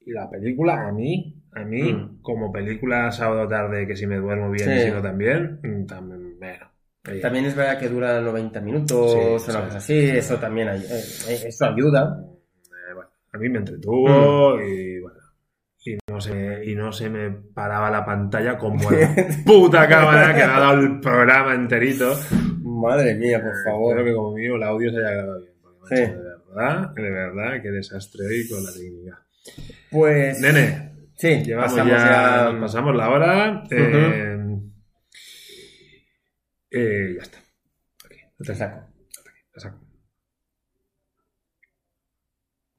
[0.00, 2.22] y la película, a mí, a mí, Mm.
[2.22, 4.84] como película sábado tarde, que si me duermo bien y Sí.
[4.86, 6.66] si no también, mm, también, bueno.
[7.20, 11.42] También es verdad que dura 90 minutos, Sí, una cosa así, eso también ay- eh,
[11.46, 12.24] eso ayuda.
[12.24, 14.62] eh, bueno, a mí me entretuvo Mm.
[14.62, 15.16] y bueno.
[15.84, 20.46] Y no, se, y no se me paraba la pantalla como la puta cámara que
[20.46, 22.14] me ha dado el programa enterito.
[22.62, 25.52] Madre mía, por Espero que como mío el audio se haya grabado bien.
[25.88, 26.12] Sí.
[26.54, 29.26] De verdad, de verdad, qué desastre hoy con la técnica.
[29.90, 30.40] Pues.
[30.40, 32.60] Nene, Sí, llevamos pasamos ya, ya.
[32.60, 33.64] pasamos la hora.
[33.70, 34.38] eh,
[36.70, 37.38] eh, ya está.
[38.04, 38.88] Aquí, Te saco.
[39.54, 39.80] la saco.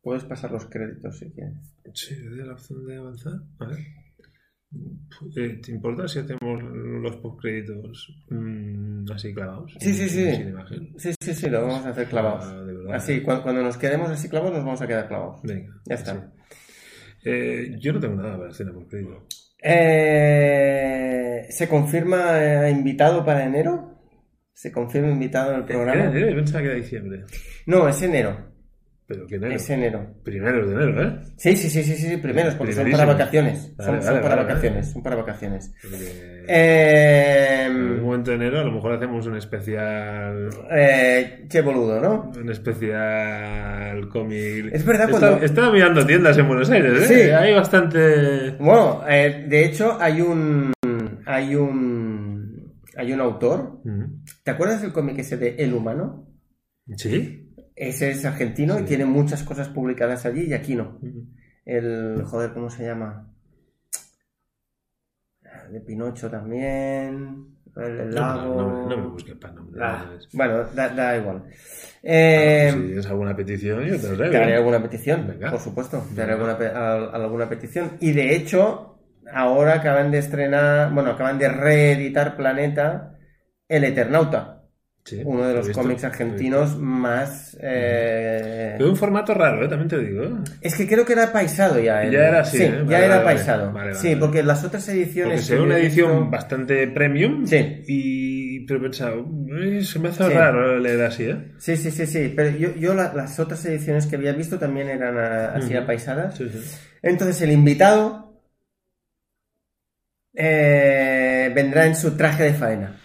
[0.01, 1.53] Puedes pasar los créditos si quieres.
[1.93, 3.34] Sí, le doy la opción de avanzar.
[3.59, 3.78] A ver.
[5.36, 9.76] Eh, ¿Te importa si hacemos los postcréditos mm, así clavados?
[9.80, 10.32] Sí, sí, sí.
[10.97, 12.45] Sí, sí, sí, lo vamos a hacer clavados.
[12.91, 12.95] Ah.
[12.95, 15.41] Así, cu- cuando, nos quedemos así clavados, nos vamos a quedar clavados.
[15.43, 15.74] Venga.
[15.86, 16.13] Ya está.
[16.13, 16.19] sí.
[17.26, 19.28] Eh, yo no tengo nada para hacer por crédito.
[19.61, 23.91] Eh, ¿Se confirma eh, invitado para enero?
[24.53, 26.05] ¿Se confirma invitado en el Era programa?
[26.05, 27.26] enero, yo pensaba que era diciembre.
[27.65, 28.53] No, es enero.
[29.06, 29.54] Pero que enero.
[29.56, 30.14] Es enero.
[30.24, 31.20] Primero de enero, ¿eh?
[31.38, 33.74] Sí, sí, sí, sí, sí, primeros, porque son para vacaciones.
[33.76, 35.74] Vale, Son, vale, son para vale, vacaciones, son para vacaciones.
[36.47, 40.49] Eh, en algún momento de enero a lo mejor hacemos un especial.
[40.72, 42.32] eh, che boludo, ¿no?
[42.39, 44.70] Un especial cómic.
[44.74, 47.24] Es verdad, cuando- Estaba mirando tiendas en Buenos Aires, ¿eh?
[47.26, 47.30] Sí.
[47.32, 48.51] Hay bastante.
[48.60, 50.72] Bueno, eh, de hecho hay un
[51.26, 53.82] hay un hay un autor.
[54.43, 56.28] ¿Te acuerdas del cómic ese de El Humano?
[56.97, 57.42] ¿Sí?
[57.76, 60.99] Ese es argentino y tiene muchas cosas publicadas allí y aquí no.
[61.65, 63.30] El joder, ¿cómo se llama?
[65.71, 67.47] De Pinocho también.
[67.76, 68.55] El, el No, lago.
[68.61, 69.82] no, no me busques para nombre.
[69.84, 71.43] Ah, no es- bueno, da, da igual.
[72.03, 75.49] Eh, si tienes alguna petición, yo te lo Te haré alguna petición, Venga.
[75.49, 76.05] por supuesto.
[76.13, 76.53] Te haré alguna,
[77.13, 77.93] alguna petición.
[77.99, 78.99] Y de hecho,
[79.34, 83.17] ahora acaban de estrenar, bueno, acaban de reeditar Planeta,
[83.67, 84.62] El Eternauta.
[85.06, 87.58] Sí, uno de los cómics argentinos más...
[87.62, 89.68] eh, Pero un formato raro, ¿eh?
[89.68, 90.24] también te digo.
[90.24, 90.30] ¿eh?
[90.62, 92.04] Es que creo que era paisado ya.
[92.04, 92.86] el- Ya era así, Sí, ¿eh?
[92.88, 93.74] ya era vale, paisado.
[93.74, 95.45] vale, sí, porque las otras ediciones...
[95.45, 97.45] Porque una edición visto- bastante premium.
[97.45, 97.84] Sí.
[97.88, 98.43] Y.
[98.66, 100.30] Pero "Eh, se me hace Sí.
[100.34, 101.51] raro leer así, ¿eh?
[101.58, 102.32] Sí, sí, sí, sí.
[102.34, 105.84] Pero yo, yo la- las otras ediciones que había visto también eran así Ujú.
[105.84, 106.38] apaisadas.
[106.38, 106.60] Sí, sí.
[107.01, 108.39] Entonces el invitado
[110.34, 112.99] eh, vendrá en su traje de faena.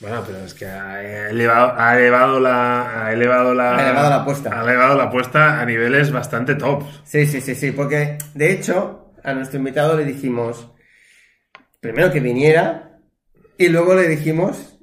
[0.00, 3.06] Bueno, pero es que ha elevado, ha elevado la.
[3.06, 3.76] Ha elevado la.
[3.76, 4.60] Ha elevado la apuesta.
[4.60, 6.84] Ha elevado la apuesta a niveles bastante top.
[7.04, 7.72] Sí, sí, sí, sí.
[7.72, 10.70] Porque de hecho a nuestro invitado le dijimos
[11.80, 13.00] primero que viniera
[13.56, 14.78] y luego le dijimos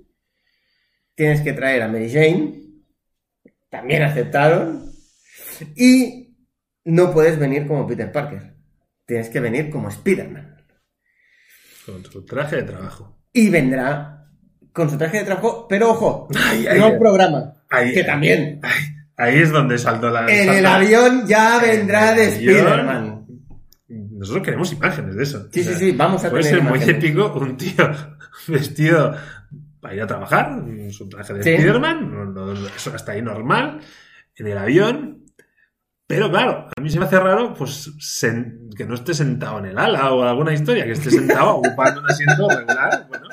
[1.16, 2.61] tienes que traer a Mary Jane.
[3.70, 4.91] También aceptaron.
[5.76, 6.36] Y
[6.86, 8.55] no puedes venir como Peter Parker.
[9.05, 10.57] Tienes que venir como Spider-Man.
[11.86, 13.22] Con su traje de trabajo.
[13.32, 14.12] Y vendrá
[14.74, 16.99] con su traje de trabajo, pero ojo, Ay, ay, no ay.
[16.99, 17.53] programa,
[17.93, 18.59] que también.
[19.15, 20.21] Ahí es donde saltó la.
[20.28, 22.28] En salta- el avión ya En vendrá de.
[22.30, 23.26] Spider-Man.
[23.88, 25.47] Nosotros queremos imágenes de eso.
[25.51, 27.91] Sí, sí, sí, vamos a Puede tener ser muy épico un tío
[28.47, 29.15] vestido
[29.80, 31.53] para ir a trabajar, su traje de Sí.
[31.55, 33.80] Spiderman, no- no- eso está ahí normal,
[34.36, 35.19] en el avión.
[36.07, 39.65] Pero claro, a mí se me hace raro pues sen- que no esté sentado en
[39.65, 43.05] el ala o alguna historia, que esté sentado ocupando un asiento regular.
[43.09, 43.28] Bueno,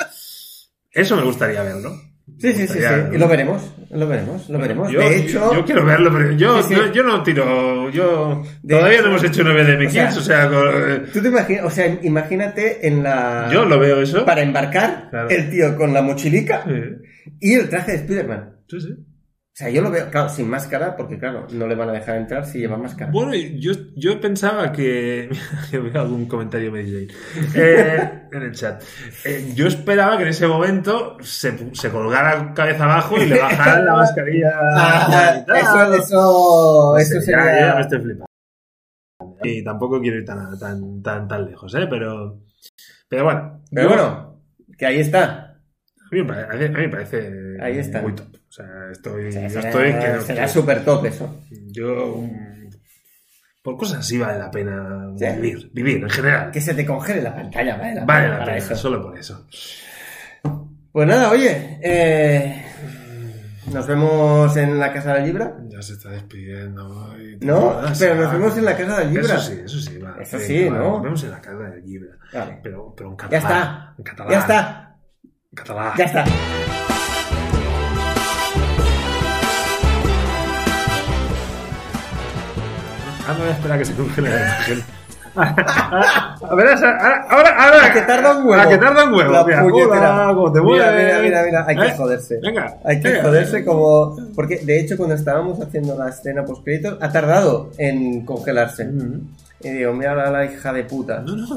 [0.92, 1.92] eso me gustaría verlo.
[2.38, 2.84] Sí, sí, sí, sí.
[3.12, 4.90] Y lo veremos, lo veremos, lo veremos.
[4.90, 6.80] Yo, de hecho, yo quiero verlo, pero yo, Sí, sí.
[6.80, 7.90] yo, yo no tiro.
[7.90, 11.20] Yo, De todavía hecho- no hemos hecho 9 de o sea, o sea, con- tú
[11.20, 13.48] te imaginas, o sea, imagínate en la...
[13.52, 14.24] yo lo veo eso.
[14.24, 15.28] Para embarcar, Claro.
[15.28, 16.72] el tío con la mochilica Sí,
[17.40, 18.56] y el traje de Spider-Man.
[18.68, 18.88] sí, sí.
[19.52, 22.16] O sea, yo lo veo, claro, sin máscara, porque claro, no le van a dejar
[22.16, 23.10] entrar si lleva máscara.
[23.10, 25.28] Bueno, yo, yo pensaba que.
[25.72, 28.82] Yo veo algún comentario Mary Jane, eh, en el chat.
[29.24, 33.84] Eh, yo esperaba que en ese momento se, se colgara cabeza abajo y le bajaran
[33.84, 34.52] la mascarilla.
[34.62, 37.44] Ah, eso, eso, eso No sé, sería...
[37.60, 38.26] ya, ya me estoy flipando.
[39.42, 41.86] Y tampoco quiero ir tan, tan, tan, tan lejos, ¿eh?
[41.90, 42.40] Pero.
[43.08, 43.62] Pero bueno.
[43.70, 44.42] Pero yo- bueno,
[44.78, 45.46] que ahí está.
[45.56, 48.00] A mí me parece, a mí me parece Ahí está.
[48.02, 48.29] muy top.
[48.50, 49.24] O sea, estoy.
[49.32, 49.92] Yo será estoy.
[49.92, 51.40] que- será súper top eso.
[51.70, 52.16] Yo.
[52.18, 52.60] mm,
[53.62, 55.26] Por cosas así vale la pena Sí.
[55.36, 55.70] vivir.
[55.72, 56.50] Vivir en general.
[56.50, 58.74] Que se te congele la pantalla, vale la Vale pena la pena, eso.
[58.74, 59.46] solo por eso.
[60.90, 62.64] Pues nada, oye, eh,
[63.70, 65.56] nos vemos en la Casa del Libra.
[65.68, 67.14] Ya se está despidiendo.
[67.20, 69.34] y- No, pero nos vemos en la Casa del Libra.
[69.34, 69.98] Eso sí, eso sí.
[69.98, 70.16] Va.
[70.20, 70.78] Eso sí, ¿no?
[70.94, 72.16] Nos vemos en la casa del Libra.
[72.32, 72.60] Vale.
[72.62, 73.30] Pero, pero en catalán.
[73.30, 73.94] Ya está.
[73.98, 74.32] En catalán.
[74.32, 75.92] Ya está, En catalán.
[75.98, 76.24] ya está.
[83.30, 84.82] Ah, no, espera que se congele la imagen.
[85.36, 87.86] A ver, ahora, ahora, ahora.
[87.86, 88.60] A que tarda un huevo.
[88.60, 89.32] A que tarda un huevo.
[89.32, 90.26] La Mira, puñetera.
[90.26, 91.94] hola, ¿cómo te Mira, mira, mira, mira, hay que ¿Eh?
[91.96, 92.40] joderse.
[92.42, 92.74] Venga.
[92.84, 93.22] Hay que venga.
[93.22, 94.16] joderse como...
[94.34, 98.86] Porque de hecho cuando estábamos haciendo la escena post créditos ha tardado en congelarse.
[98.86, 99.28] Mm.
[99.62, 101.20] Y digo, mira la, la hija de puta.
[101.20, 101.56] No, no,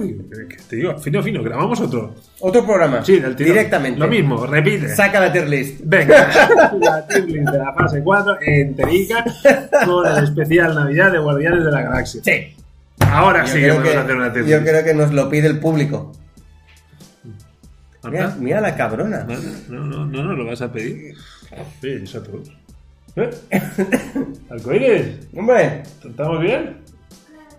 [0.69, 2.13] te digo, fino, fino, grabamos otro.
[2.41, 3.03] Otro programa.
[3.05, 3.53] Sí, del tirón.
[3.53, 3.97] Directamente.
[3.99, 4.89] Lo mismo, repite.
[4.93, 5.79] Saca la tier list.
[5.85, 6.29] Venga,
[6.81, 9.23] la tier list de la fase 4 enterica
[9.85, 12.21] con el especial Navidad de Guardianes de la Galaxia.
[12.23, 12.53] Sí.
[12.99, 15.29] Ahora Yo sí que creo podemos que- hacer una tier Yo creo que nos lo
[15.29, 16.11] pide el público.
[18.03, 19.25] Mira, mira la cabrona.
[19.69, 21.15] No, no, no, no, lo vas a pedir.
[21.81, 22.21] Sí, eso.
[23.15, 23.29] ¿Eh?
[24.49, 25.19] ¿Arcoíris?
[25.35, 26.82] Hombre, ¿Estamos bien?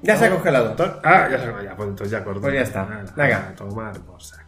[0.05, 0.76] Ya se ha congelado.
[1.02, 2.40] Ah, ya se ya, pues entonces ya corto.
[2.40, 2.85] Pues ya está.
[2.85, 3.55] Nada, Venga.
[3.56, 4.44] tomar por saco.